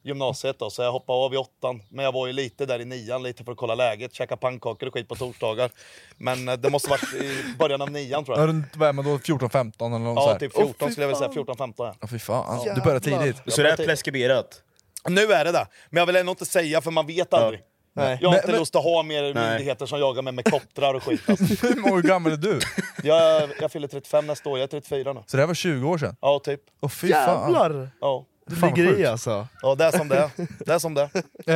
[0.04, 1.82] gymnasiet då, så jag hoppade av i åttan.
[1.90, 4.86] Men jag var ju lite där i nian, lite för att kolla läget, käka pannkakor
[4.88, 5.70] och skit på torsdagar.
[6.16, 8.48] Men eh, det måste varit i början av nian tror Ja, jag.
[8.48, 9.02] runt, man då?
[9.02, 10.38] 14-15 eller något Ja, här.
[10.38, 11.44] typ 14 Åh, fy skulle jag vilja säga.
[11.56, 11.72] fan.
[11.72, 11.94] 14-15 ja.
[12.00, 12.74] Ja, fy fan.
[12.74, 13.36] Du började tidigt.
[13.46, 14.62] Så det är preskriberat?
[15.08, 15.66] Nu är det det.
[15.90, 17.60] Men jag vill ändå inte säga för man vet aldrig.
[17.94, 18.18] Nej.
[18.20, 19.34] Jag har Men- inte men- lust att ha mer Nej.
[19.34, 21.20] myndigheter som jagar mig med kopplar och skit.
[21.26, 21.44] Alltså.
[21.66, 22.60] Hur gammal är du?
[23.02, 25.20] Jag, jag fyller 35 nästa år, jag är 34 nu.
[25.26, 26.16] Så det här var 20 år sedan?
[26.20, 26.60] Ja, typ.
[26.80, 27.52] Åh fy fan.
[27.52, 27.90] Jävlar!
[28.00, 28.24] Ja.
[28.46, 29.48] Det Fan, vad ligger i alltså.
[29.62, 30.30] Ja, det är som det är.
[30.64, 31.10] Det är som det.
[31.46, 31.54] Eh,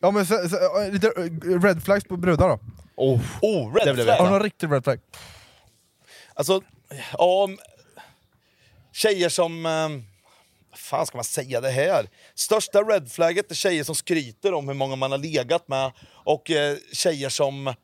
[0.00, 2.58] ja men så, så, lite eh, red flags på brudar då?
[2.96, 3.20] Oh.
[3.42, 4.30] Oh, red Har du flag!
[4.30, 5.00] någon riktig red flag?
[6.34, 6.60] Alltså,
[7.12, 7.48] ja...
[8.92, 9.66] Tjejer som...
[9.66, 9.88] Eh,
[10.70, 12.08] vad fan ska man säga det här?
[12.34, 16.76] Största redflagget är tjejer som skryter om hur många man har legat med och eh,
[16.92, 17.74] tjejer som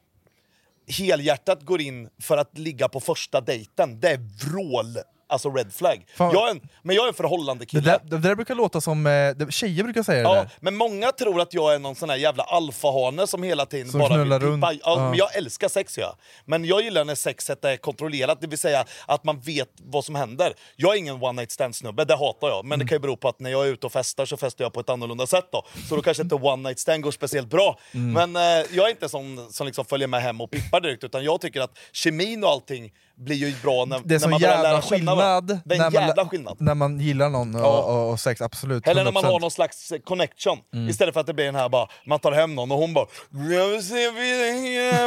[0.89, 4.01] helhjärtat går in för att ligga på första dejten.
[4.01, 4.99] Det är vrål,
[5.29, 6.07] alltså red flag.
[6.17, 6.33] Fan.
[6.35, 7.83] Jag är en, men jag är en förhållande Det kille.
[7.83, 10.51] där, det där brukar låta som, eh, det, tjejer brukar säga det Ja, där.
[10.61, 14.01] men många tror att jag är någon sån här jävla alfahane som hela tiden Som
[14.01, 14.65] bara vill runt.
[14.65, 14.97] Ja, Ja.
[15.11, 16.17] Men jag älskar sex ja.
[16.45, 20.15] Men jag gillar när sexet är kontrollerat, det vill säga att man vet vad som
[20.15, 20.55] händer.
[20.77, 22.65] Jag är ingen one night stand snubbe, det hatar jag.
[22.65, 22.87] Men Mm.
[22.87, 24.73] det kan ju bero på att när jag är ute och festar så festar jag
[24.73, 25.63] på ett annorlunda sätt då.
[25.89, 27.79] Så då kanske inte one night stand går speciellt bra.
[27.95, 28.13] Mm.
[28.33, 31.25] Men eh, jag är inte sån som liksom följer med hem och pippar direkt, utan
[31.25, 34.55] jag tycker att kemin och allting blir ju bra när, Det är när man börjar
[34.55, 35.47] jävla lära känna varandra.
[35.57, 36.57] skillnad, Det är när en man, jävla skillnad.
[36.61, 37.67] när man gillar någon och, Ja.
[37.83, 38.87] och, och sex, absolut.
[38.89, 39.27] Eller när man 100%.
[39.33, 40.59] har någon slags eh, connection.
[40.75, 40.89] Mm.
[40.89, 43.07] Istället för att det blir den här bara, man tar hem någon och hon bara
[43.51, 44.03] Jag vill se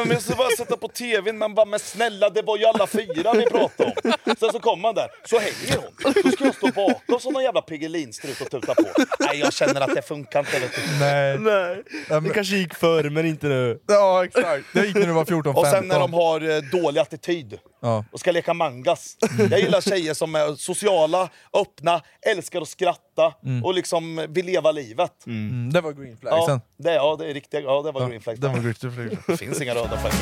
[0.09, 1.37] jag ska bara sätta på tvn.
[1.37, 4.13] Man bara, men snälla det var ju alla fyra vi pratade om.
[4.39, 6.13] Sen så kommer man där, så hänger hon.
[6.23, 8.83] Då ska jag stå bakom som någon jävla Piggelinstrut och tuta på.
[9.19, 10.59] Nej jag känner att det funkar inte.
[10.59, 10.99] Vet du.
[10.99, 11.37] Nej.
[11.39, 11.83] Nej.
[12.21, 13.79] Det kanske gick förr men inte nu.
[13.87, 15.53] Ja exakt, det gick när du var 14-15.
[15.53, 18.05] Och sen när de har eh, dålig attityd Ja.
[18.11, 19.17] och ska leka mangas.
[19.51, 22.01] Jag gillar tjejer som är sociala, öppna,
[22.31, 23.65] älskar att skratta Mm.
[23.65, 25.25] och liksom vill leva livet.
[25.25, 26.61] Mm, det var green flagsen.
[26.77, 28.39] Ja, det, ja, det är riktiga, ja, det var green flags.
[28.39, 29.25] Det var green flags.
[29.27, 30.15] Det finns inga röda flags.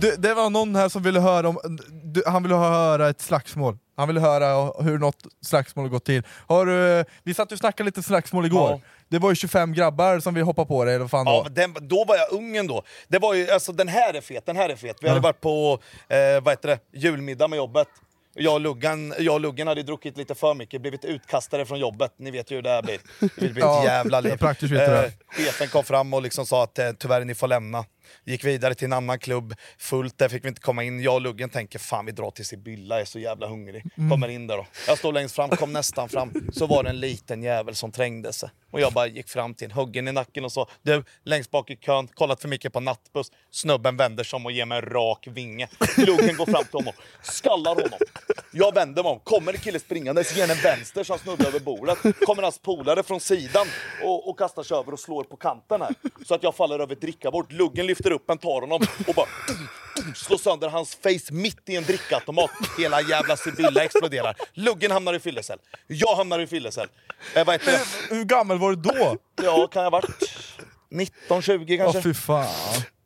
[0.00, 0.16] Tjejer.
[0.16, 1.58] Det, var någon här som ville höra om,
[2.04, 3.78] du, han ville höra ett slagsmål.
[3.96, 6.22] Han ville höra hur något slagsmål har gått till.
[6.46, 8.70] Har du, vi satt och snackade lite slagsmål igår.
[8.70, 8.80] Ja.
[9.08, 12.04] Det var ju 25 grabbar som vi hoppade på dig, eller fan Ja, den, då
[12.04, 12.82] var jag ung ändå.
[13.08, 14.96] Det var ju, alltså, den här är fet, den här är fet.
[15.00, 15.12] Vi Ja.
[15.12, 15.78] hade varit på
[16.08, 17.88] eh, vad heter det, julmiddag med jobbet.
[18.34, 22.12] Jag och, Luggan, jag och Luggen hade druckit lite för mycket, blivit utkastade från jobbet.
[22.18, 22.98] Ni vet ju hur det här blir.
[23.20, 24.32] Det blir Ja, ett jävla liv.
[24.32, 25.12] ja, praktiskt vet du det.
[25.44, 27.84] chefen kom fram och liksom sa att eh, tyvärr ni får lämna.
[28.24, 31.02] Gick vidare till en annan klubb, fullt, där fick vi inte komma in.
[31.02, 33.84] Jag och Luggen tänker fan vi drar till Sibylla, jag är så jävla hungrig.
[33.96, 34.10] Mm.
[34.10, 34.66] Kommer in där då.
[34.86, 36.32] Jag står längst fram, kom nästan fram.
[36.52, 38.50] Så var det en liten jävel som trängde sig.
[38.70, 41.70] Och jag bara gick fram till en huggen i nacken och sa du, längst bak
[41.70, 43.32] i kön, kollat för mycket på nattbuss.
[43.50, 45.68] Snubben vänder sig om och ger mig en rak vinge.
[45.96, 46.92] Luggen går fram till honom,
[47.22, 47.98] skallar honom.
[48.52, 51.60] Jag vänder mig om, kommer en kille springande, ger en vänster så han snubblar över
[51.60, 51.98] bordet.
[52.26, 53.66] Kommer hans polare från sidan
[54.02, 55.94] och, och kastar sig över och slår på kanten här.
[56.26, 57.52] Så att jag faller över ett drickabord.
[57.52, 59.26] Luggen lyfter upp en, tar honom och bara
[60.14, 62.50] slår sönder hans face mitt i en drickautomat.
[62.78, 64.36] Hela jävla Sibylla exploderar.
[64.54, 65.58] Luggen hamnar i fyllecell.
[65.86, 66.88] Jag hamnar i fyllecell.
[67.34, 68.14] Eh, vad heter det?
[68.14, 69.16] Hur gammal var du då?
[69.42, 70.10] Ja, kan jag ha varit
[70.90, 72.02] 19, 20 Ja kanske?
[72.02, 72.46] fy fan.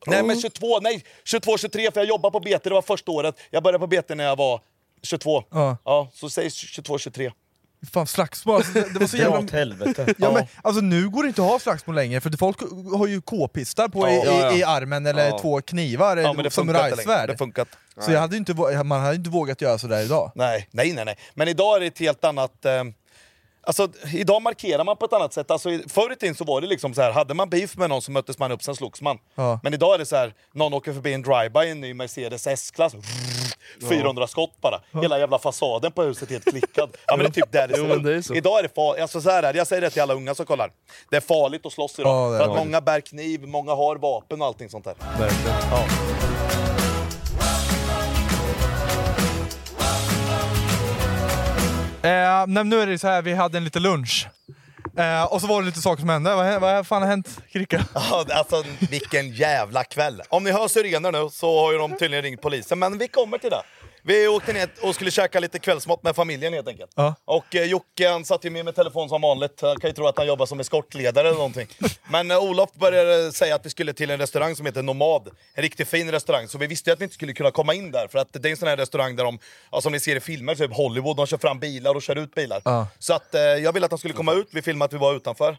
[0.07, 3.35] Nej men 22, nej 22, 23 för jag jobbade på BT, det var första året.
[3.49, 4.61] Jag började på BT när jag var
[5.03, 5.43] 22.
[5.51, 5.77] Ja.
[5.85, 7.31] Ja, så säg 22, 23.
[7.93, 9.39] Fan slagsmål, alltså, det, det var så Dra jävla...
[9.39, 10.13] åt helvete.
[10.17, 12.57] Ja, men, alltså, nu går det inte att ha slagsmål längre för folk
[12.97, 14.53] har ju k-pistar på i, Ja, ja, ja.
[14.53, 15.39] i, i armen eller Ja.
[15.39, 16.95] två knivar, Ja, men det funkar inte längre.
[16.95, 17.29] samurajsvärd.
[17.29, 18.05] Det funkar inte.
[18.05, 20.31] Så jag hade ju inte, vå- man hade inte vågat göra sådär idag.
[20.35, 21.17] Nej, nej, nej, nej.
[21.33, 22.65] Men idag är det ett helt annat...
[22.65, 22.83] Eh,
[23.67, 25.51] alltså, idag markerar man på ett annat sätt.
[25.51, 27.89] Alltså, i- förr i tiden så var det liksom så här, hade man beef med
[27.89, 29.17] någon så möttes man upp, sen slogs man.
[29.35, 29.59] Ja.
[29.63, 32.47] Men idag är det så här, någon åker förbi en drive-by i en ny Mercedes
[32.47, 32.93] S-klass,
[33.89, 34.81] 400 skott bara.
[35.01, 36.89] Hela jävla fasaden på huset är helt klickad.
[37.07, 38.03] Ja men det är typ där det ser ut.
[38.03, 38.35] det är så.
[38.35, 39.57] Idag är det farligt, alltså, så här är det.
[39.57, 40.71] jag säger det till alla unga som kollar.
[41.09, 42.11] Det är farligt att slåss idag.
[42.11, 42.65] Ja, det är för att farligt.
[42.65, 44.95] många bär kniv, många har vapen och allting sånt där.
[45.19, 45.57] Verkligen.
[45.71, 45.85] Ja.
[52.03, 54.27] Eh, nej, nu är det så här, vi hade en liten lunch.
[54.97, 56.35] Eh, och så var det lite saker som hände.
[56.35, 57.85] Vad, vad fan har hänt Kricka?
[57.95, 60.21] Ja, alltså vilken jävla kväll.
[60.29, 63.37] Om ni hör sirener nu så har ju de tydligen ringt polisen, men vi kommer
[63.37, 63.61] till det.
[64.05, 66.91] Vi åkte ner och skulle käka lite kvällsmat med familjen helt enkelt.
[66.95, 67.15] Ja.
[67.25, 69.59] Och eh, Jocke han satt ju med med telefon som vanligt.
[69.61, 71.67] Jag kan ju tro att han jobbar som eskortledare eller någonting.
[72.11, 75.29] Men eh, Olof började säga att vi skulle till en restaurang som heter Nomad.
[75.53, 76.47] En riktigt fin restaurang.
[76.47, 78.07] Så vi visste ju att vi inte skulle kunna komma in där.
[78.07, 79.39] För att det är en sån här restaurang där de,
[79.71, 82.35] ja, som ni ser i filmer, typ Hollywood, de kör fram bilar och kör ut
[82.35, 82.61] bilar.
[82.65, 82.87] Ja.
[82.99, 84.47] Så att eh, jag ville att han skulle komma ut.
[84.51, 85.57] Vi filmade att vi var utanför.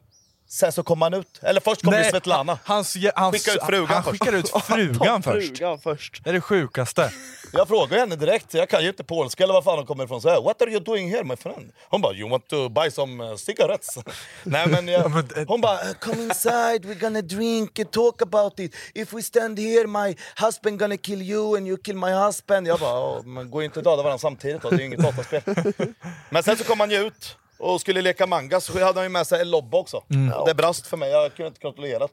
[0.49, 1.39] Sen så kom han ut.
[1.43, 2.59] Eller först kom ju Svetlana.
[2.65, 4.13] Hans, hans, Skicka ut frugan han först.
[4.21, 5.47] skickar ut frugan först.
[5.59, 6.25] Frugan först.
[6.25, 7.13] Det är det sjukaste.
[7.53, 10.21] Jag frågade henne direkt, jag kan ju inte polska eller vad fan hon kommer ifrån.
[10.23, 11.73] Så här, What are you doing here my friend?
[11.89, 13.99] Hon bara, you want to buy some uh, cigarettes?
[14.43, 15.03] Nej men jag,
[15.49, 18.75] hon bara, "Uh, come inside, we're gonna drink and talk about it.
[18.95, 22.67] If we stand here my husband gonna kill you and you kill my husband.
[22.69, 24.87] Jag bara, "Åh, men går ju inte att döda varandra samtidigt då, det är ju
[24.87, 25.43] inget dataspel.
[26.31, 29.09] men sen så kom han ju ut och skulle leka manga så hade han ju
[29.09, 29.97] med sig El Lobbo också.
[30.41, 32.09] Och Det brast för mig, jag kunde inte kontrollera.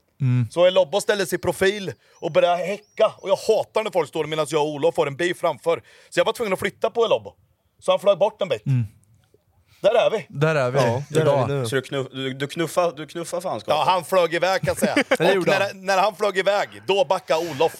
[0.51, 3.11] Så El Lobbo ställde sig i profil och började häcka.
[3.17, 5.83] Och jag hatar när folk står medan jag och Olof får en bil framför.
[6.09, 7.33] Så jag var tvungen att flytta på El Lobbo.
[7.79, 8.63] Så han flög bort en bit.
[9.81, 10.25] Där är vi!
[10.29, 11.65] Där är vi Ja, där är vi nu.
[11.65, 13.75] Så du, knuff, du, du knuffar, du knuffar fanskapet?
[13.77, 14.93] Ja, han flög iväg kan jag säga.
[15.39, 17.75] och när, när han flög iväg, då backade Olof.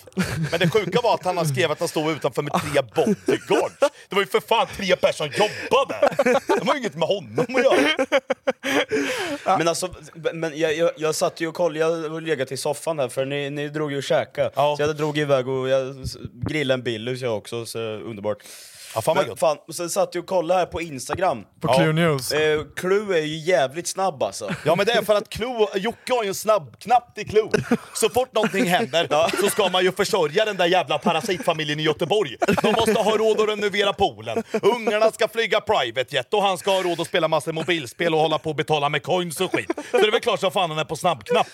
[0.52, 3.80] Men det sjuka var att han skrev att han stod utanför med tre bodyguards.
[4.10, 6.16] Det var ju för fan tre personer som jobbade!
[6.48, 8.08] Det var ju inget med honom att göra.
[9.58, 9.90] Men alltså,
[10.34, 13.26] men jag, jag, jag satt ju och kollade, jag har legat i soffan här för
[13.26, 14.52] ni, ni drog ju och käka.
[14.56, 14.76] Ja.
[14.78, 15.96] Så jag drog iväg och jag
[16.34, 18.38] grillade en Billys jag också, så underbart.
[18.96, 21.44] Ja, fan vad Men fan, och sen satt jag och kollade här på Instagram.
[21.62, 22.32] På Clue News.
[22.32, 24.50] Eh, Clue är ju jävligt snabb alltså.
[24.66, 27.50] Ja men det är för att Clue, Jocke har ju en snabbknapp till Clue.
[27.94, 32.36] Så fort någonting händer så ska man ju försörja den där jävla parasitfamiljen i Göteborg.
[32.62, 34.44] De måste ha råd att renovera poolen.
[34.62, 38.20] Ungarna ska flyga private jet och han ska ha råd att spela massor mobilspel och
[38.20, 39.72] hålla på och betala med coins och skit.
[39.92, 41.48] Så det är väl klart som fan han är på snabbknapp.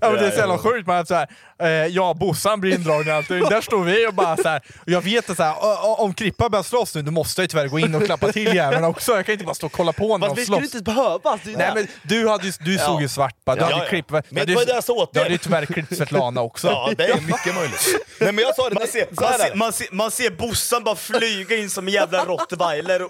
[0.00, 1.28] Ja, men det är så jävla sjukt man att så här,
[1.60, 3.28] eh, ja bossan blir indragen allt.
[3.28, 6.48] Där står vi och bara så här, och jag vet att så här, om Krippa
[6.48, 9.12] börjar slåss nu, då måste jag ju tyvärr gå in och klappa till jäveln också.
[9.12, 10.74] Jag kan inte bara stå och kolla på när de vi skulle slåss.
[10.74, 11.38] inte behöva.
[11.44, 13.88] Nej men du, hade ju, du såg ju svart bara, du Ja, hade ja.
[13.88, 14.10] klippt...
[14.10, 16.68] Men du, det var det jag sa åt du hade ju tyvärr klippt Svetlana också.
[16.68, 17.86] Ja, det är mycket möjligt.
[18.20, 20.96] Nej men jag sa det, Man ser, man, ser, man, ser, man ser bossan bara
[20.96, 23.02] flyga in som en jävla rottweiler.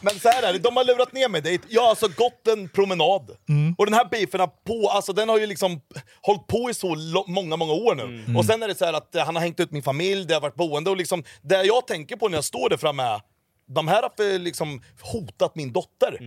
[0.00, 1.62] Men så här är det, de har lurat ner mig dit.
[1.68, 3.30] Jag har alltså gått en promenad.
[3.78, 5.80] Och den här beefen har på, alltså den har ju liksom
[6.22, 8.34] hållit på i så många, många år nu.
[8.38, 10.34] Och sen är det så här att eh, han har hängt ut min familj, det
[10.34, 13.20] har varit boende och liksom det jag tänker på när jag står där framme är
[13.74, 16.18] de här har för, liksom hotat min dotter.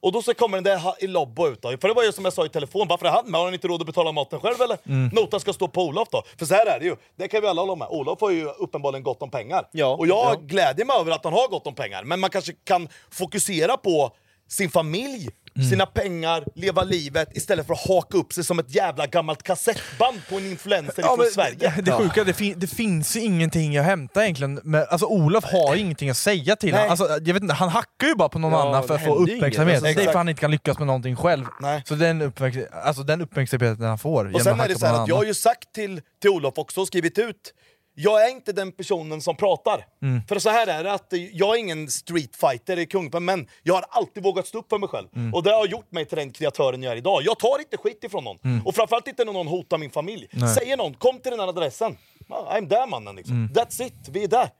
[0.00, 1.68] Och då så kommer den där i Lobbo ut då.
[1.68, 3.38] För det var ju som jag sa i telefon, varför är han med?
[3.38, 4.78] Har han inte råd att betala maten själv eller?
[5.14, 6.22] Notan ska stå på Olof då.
[6.38, 7.88] För så här är det ju, det kan vi alla hålla med.
[7.90, 9.68] Olof har ju uppenbarligen gott om pengar.
[9.72, 10.40] Ja, och jag ja.
[10.40, 12.04] glädjer mig över att han har gott om pengar.
[12.04, 14.10] Men man kanske kan fokusera på
[14.48, 15.28] sin familj
[15.70, 20.20] sina pengar, leva livet istället för att haka upp sig som ett jävla gammalt kassettband
[20.30, 21.72] på en influencer Ja, från men Sverige.
[21.76, 24.60] Det, det sjuka, det, fin, det finns ju ingenting att hämta egentligen.
[24.64, 26.78] Men, alltså Olof har ju ingenting att säga till Nej.
[26.78, 26.90] honom.
[26.90, 29.14] Alltså, jag vet inte, Han hackar ju bara på någon Ja, annan för att få
[29.14, 29.82] uppmärksamhet.
[29.82, 29.96] inget.
[29.96, 31.44] Det är för att han inte kan lyckas med någonting själv.
[31.60, 31.82] Nej.
[31.86, 35.16] Så den, uppmärks alltså, den uppmärksamheten han får Och sen är det så att jag
[35.16, 37.54] har ju sagt till, till Olof också, och skrivit ut
[38.00, 39.86] jag är inte den personen som pratar.
[40.02, 40.22] Mm.
[40.28, 43.84] För så här är det, att jag är ingen streetfighter i Kungpen, men jag har
[43.88, 45.08] alltid vågat stå upp för mig själv.
[45.16, 45.34] Mm.
[45.34, 47.22] Och det har gjort mig till den kreatören jag är idag.
[47.24, 48.62] Jag tar inte skit ifrån någon.
[48.64, 50.28] Och framförallt inte när någon hotar min familj.
[50.30, 50.44] Mm.
[50.46, 50.54] Nej.
[50.54, 51.96] Säger någon, kom till den här adressen.
[52.28, 53.36] I'm där mannen liksom.
[53.36, 53.52] Mm.
[53.52, 54.50] That's it, vi är där.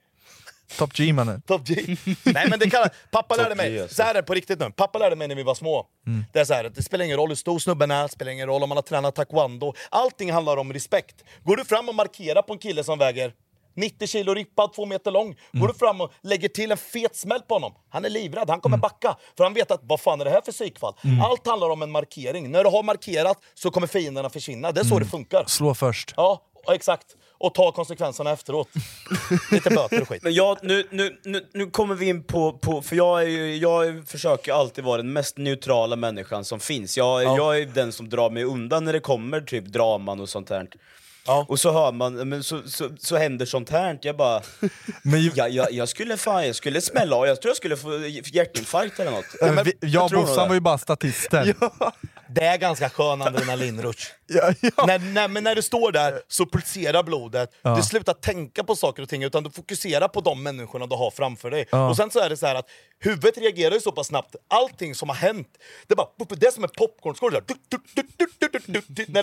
[0.76, 1.42] Top G mannen.
[1.42, 1.96] Top G.
[2.24, 3.94] Nej men det kan, pappa lärde G, mig, alltså.
[3.94, 5.86] så här är det på riktigt nu, pappa lärde mig när vi var små.
[6.06, 6.24] Mm.
[6.32, 8.32] Det är så här, att det spelar ingen roll hur stor snubben är, det spelar
[8.32, 9.74] ingen roll om man har tränat taekwondo.
[9.90, 11.24] Allting handlar om respekt.
[11.44, 13.32] Går du fram och markerar på en kille som väger
[13.78, 15.36] 90 kilo rippad, två meter lång.
[15.52, 18.60] Går du fram och lägger till en fet smäll på honom, han är livrädd, han
[18.60, 19.16] kommer backa.
[19.36, 20.94] För han vet att vad fan är det här för psykfall?
[21.24, 22.50] Allt handlar om en markering.
[22.50, 24.72] När du har markerat så kommer fienderna försvinna.
[24.72, 25.44] Det är så det funkar.
[25.46, 26.14] Slå först.
[26.16, 27.06] Ja, exakt.
[27.40, 28.68] Och ta konsekvenserna efteråt.
[29.50, 30.22] Lite böter och skit.
[30.22, 33.56] Men jag, nu, nu, nu, nu kommer vi in på, på för jag, är ju,
[33.56, 36.96] jag försöker alltid vara den mest neutrala människan som finns.
[36.96, 40.50] Jag, jag är den som drar mig undan när det kommer typ draman och sånt
[40.50, 40.68] här.
[41.26, 41.46] Ja.
[41.48, 44.42] Och så hör man, men så, så, så händer sånt här, jag bara...
[45.02, 48.06] Men, jag, jag, jag skulle fan, jag skulle smälla av, jag tror jag skulle få
[48.06, 49.54] hjärtinfarkt eller något.
[49.54, 51.54] men, vi, jag och Bossan var ju bara statister.
[52.30, 54.06] Det är ganska skön adrenalinrush.
[54.30, 54.86] Ja, ja.
[54.86, 57.76] när, när, men när du står där så pulserar blodet, Ja.
[57.76, 61.10] du slutar tänka på saker och ting utan du fokuserar på de människorna du har
[61.10, 61.64] framför dig.
[61.64, 62.66] Och sen så är det så här att
[63.00, 65.48] huvudet reagerar ju så pass snabbt, allting som har hänt,
[65.86, 67.40] det är bara det är som en popcornskål, när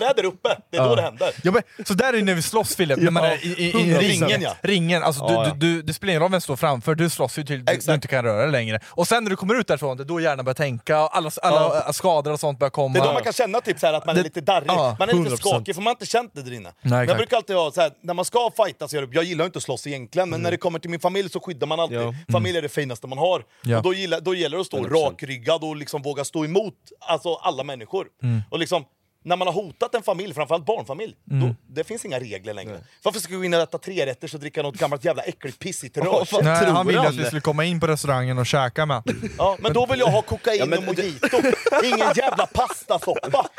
[0.00, 1.34] det är där uppe, det är då det händer.
[1.42, 3.70] Ja, men, så där är det när vi slåss Filip, när man är i, i,
[3.70, 4.42] i ringen.
[4.42, 4.56] ja.
[4.62, 7.38] ringen alltså, du, du, du, det spelar ingen roll vem som står framför, du slåss
[7.38, 8.80] ju till du, du inte kan röra dig längre.
[8.86, 11.30] Och sen när du kommer ut därifrån, det är då hjärnan börjar tänka, och alla,
[11.42, 12.95] alla skador och sånt börjar komma.
[12.96, 14.96] Det är då man kan känna typ så här att man är lite darrig, ja,
[14.98, 15.36] man är lite 100%.
[15.36, 16.72] skakig för man har inte känt det där inne.
[16.82, 19.56] Men jag brukar alltid ha så här, när man ska fightas, jag, jag gillar inte
[19.56, 21.98] att slåss egentligen, men när det kommer till min familj så skyddar man alltid.
[21.98, 22.14] Ja.
[22.32, 23.44] Familj är det finaste man har.
[23.62, 23.76] Ja.
[23.76, 25.04] Och då, gillar, då gäller det att stå 100%.
[25.06, 28.06] rakryggad och liksom våga stå emot alltså, alla människor.
[28.50, 28.84] Och liksom,
[29.26, 32.80] när man har hotat en familj, framförallt barnfamilj, då, det finns inga regler längre.
[33.02, 35.58] Varför ska vi gå in och äta tre rätter och dricka något gammalt jävla äckligt
[35.58, 36.32] pissigt rörs?
[36.32, 39.02] Nej, tror han ville att vi skulle komma in på restaurangen och käka med.
[39.38, 41.36] Ja, men då vill jag ha kokain Ja, men och mojito,
[41.84, 43.48] ingen jävla pastasoppa!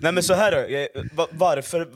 [0.00, 0.88] Nej men så här
[1.30, 1.88] varför,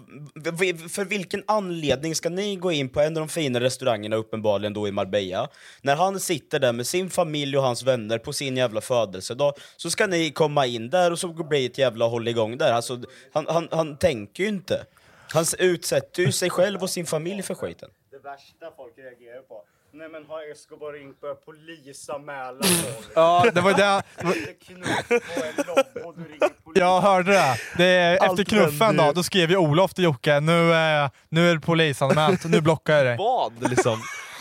[0.88, 4.88] för vilken anledning ska ni gå in på en av de fina restaurangerna uppenbarligen då
[4.88, 5.48] i Marbella,
[5.82, 9.90] när han sitter där med sin familj och hans vänner på sin jävla födelsedag, så
[9.90, 12.72] ska ni komma in där och så blir det ett jävla hålligång där.
[12.72, 13.00] Alltså,
[13.32, 14.84] han, han, han tänker ju inte.
[15.32, 17.90] Han utsätter ju sig själv och sin familj för skiten.
[18.10, 19.62] Det värsta folk reagerar på.
[19.92, 22.58] Nej men har Escobar ringt börjat polisanmäla?
[23.14, 24.02] Ja, det var det.
[24.16, 26.78] Det är knuff på en lobb och du ringer polis.
[26.80, 27.56] Jag hörde det.
[27.76, 31.54] det är, efter knuffen då, då skrev ju Olof till Jocke, nu, är- nu är
[31.54, 33.16] det polisanmält, nu blockar jag dig.
[33.18, 33.98] Vad liksom?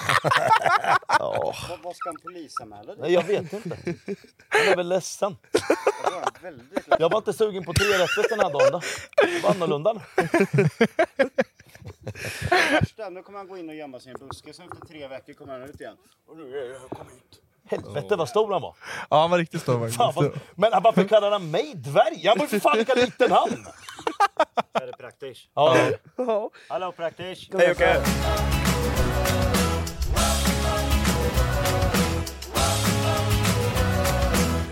[1.08, 1.54] ja.
[1.84, 2.96] Vad, ska en polisanmäla dig?
[3.00, 3.78] Nej, jag vet inte.
[4.50, 5.38] Han är väl ledsen.
[5.52, 8.72] Det var väldigt Jag var inte sugen på tre rätter den här dagen.
[8.72, 8.82] Då.
[9.28, 10.02] Det var annorlunda.
[13.12, 15.34] Nu kommer han gå in och gömma sig i en buske, sen efter tre veckor
[15.34, 15.96] kommer han ut igen.
[16.28, 17.42] Och nu är jag kommit ut.
[17.70, 18.76] Helvete vad stor han var.
[19.10, 20.42] Ja, han var riktigt stor Fan, faktiskt.
[20.56, 20.72] vad...
[20.72, 22.28] Men varför kallar han mig dvärg?
[22.28, 23.50] Han var ju för fan lika liten han!
[24.74, 25.50] Är det praktiskt.
[25.54, 25.92] Ja.
[26.70, 27.54] Hallå praktiskt.
[27.54, 28.02] Hej Jocke!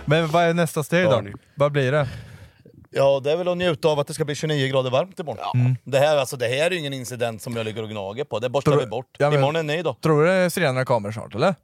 [0.06, 1.24] Men vad är nästa steg då?
[1.56, 2.08] Vad blir det?
[2.90, 5.78] ja, det är väl att njuta av att det ska bli 29 grader varmt imorgon.
[5.84, 8.40] Det, här, alltså, det här är ju ingen incident som jag ligger och gnager på.
[8.40, 9.16] Det borstar Tror- vi bort.
[9.18, 9.96] Ja, men- Imorgon är en ny dag.
[10.02, 11.56] Tror du sirenerna kommer snart eller?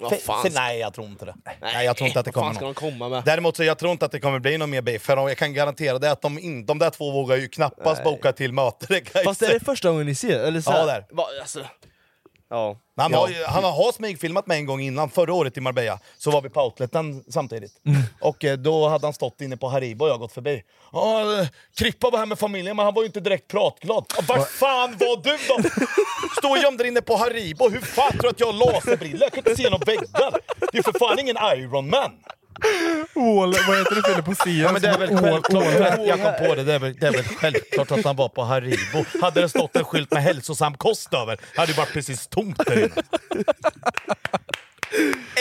[0.00, 1.34] Vad fan nej, jag tror inte det.
[1.60, 2.92] Nej, jag tror inte att det vad fan kommer ska någon.
[2.92, 3.24] de komma med?
[3.24, 5.54] Däremot så jag tror inte att det kommer bli någon mer beef, för jag kan
[5.54, 8.12] garantera det att de, in, de där två vågar ju knappast Nej.
[8.14, 8.86] boka till möte.
[8.88, 9.58] Det kan jag Fast är säga.
[9.58, 10.40] det första gången ni ser?
[10.40, 11.06] Eller så Ja, här- där.
[11.10, 11.60] Va, alltså.
[12.52, 12.76] Ja.
[12.96, 13.18] Men Han, ja.
[13.18, 16.40] har, ju- han har smygfilmat mig en gång innan, förra året i Marbella, så var
[16.42, 17.72] vi på outleten samtidigt.
[18.20, 20.62] Och eh, då hade han stått inne på Haribo och jag gått förbi.
[20.92, 21.46] Ja, eh,
[21.78, 24.04] Krippa var här med familjen men han var ju inte direkt pratglad.
[24.16, 25.84] Ja, Var fan var du då?
[26.38, 29.20] Stå och gömde dig inne på Haribo, hur fan tror du att jag har laserbrillor?
[29.22, 30.40] Jag kan inte se några väggar.
[30.72, 32.10] Det är för fan ingen Iron Man.
[33.14, 34.48] Ål, vad heter det Filip på?
[34.48, 35.54] Ja, men det är väl självklart,
[35.98, 38.28] ål- jag kom på det, det är, väl, det är väl självklart att han var
[38.28, 39.04] på Haribo.
[39.22, 42.78] Hade det stått en skylt med hälsosam kost över, hade det varit precis tomt där
[42.78, 42.88] inne.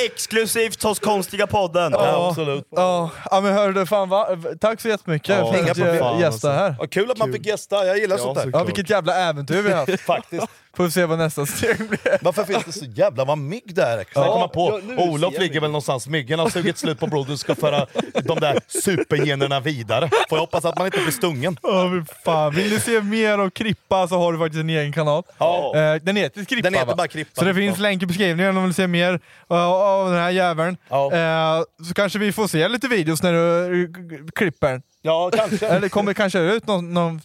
[0.06, 1.92] Exklusivt hos Konstiga podden!
[1.92, 2.36] Ja,
[2.70, 4.28] Ja, ja men hörru fan va?
[4.62, 6.76] tack så jättemycket Ja, för att Fan, gästade här.
[6.80, 8.50] Vad kul att man fick gästa, jag gillar sånt där.
[8.54, 10.02] Ja, vilket jävla äventyr vi har haft.
[10.02, 10.46] Faktiskt.
[10.78, 12.24] Får vi se vad nästa steg blir.
[12.24, 13.98] Varför finns det så jävla vad mygg det är?
[13.98, 17.34] Sen Ja, man på, ja, Olof ligger väl någonstans, myggen har sugit slut på blodet
[17.34, 17.86] och ska föra
[18.24, 20.10] de där supergenerna vidare.
[20.30, 21.58] Får jag hoppas att man inte blir stungen.
[21.64, 22.56] Ja, men fan.
[22.56, 25.24] Vill du se mer av Krippa så har du faktiskt en egen kanal.
[25.38, 25.76] Ja.
[25.76, 26.96] Eh, den heter Krippa Den heter va?
[26.96, 27.40] bara Krippa.
[27.40, 27.82] Så det finns Ja.
[27.82, 30.78] länk i beskrivningen om du vill se mer av, av den här jäveln.
[30.90, 33.90] Eh, så kanske vi får se lite videos när du eh,
[34.36, 34.82] klipper.
[35.02, 35.68] Ja, kanske.
[35.68, 37.22] Eller kommer kanske ut någon, någon,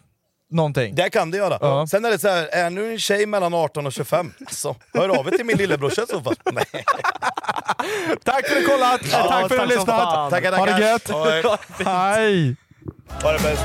[0.50, 0.94] någonting.
[0.94, 1.58] Det kan det göra.
[1.60, 1.86] Ja.
[1.86, 5.08] Sen är det så här, är nu en tjej mellan 18 och 25, så hör
[5.08, 6.34] av er till min lillebrorsa i så fall.
[6.52, 6.64] Nej.
[8.24, 9.00] Tack för att du kollat!
[9.12, 9.86] Ja, tack för att du lyssnat!
[9.86, 10.30] fan.
[10.30, 10.86] Tackar, Ha det tackar.
[10.86, 11.08] gött!
[11.10, 11.58] Ha det.
[11.84, 12.56] Hej!
[13.22, 13.64] Ha det bäst.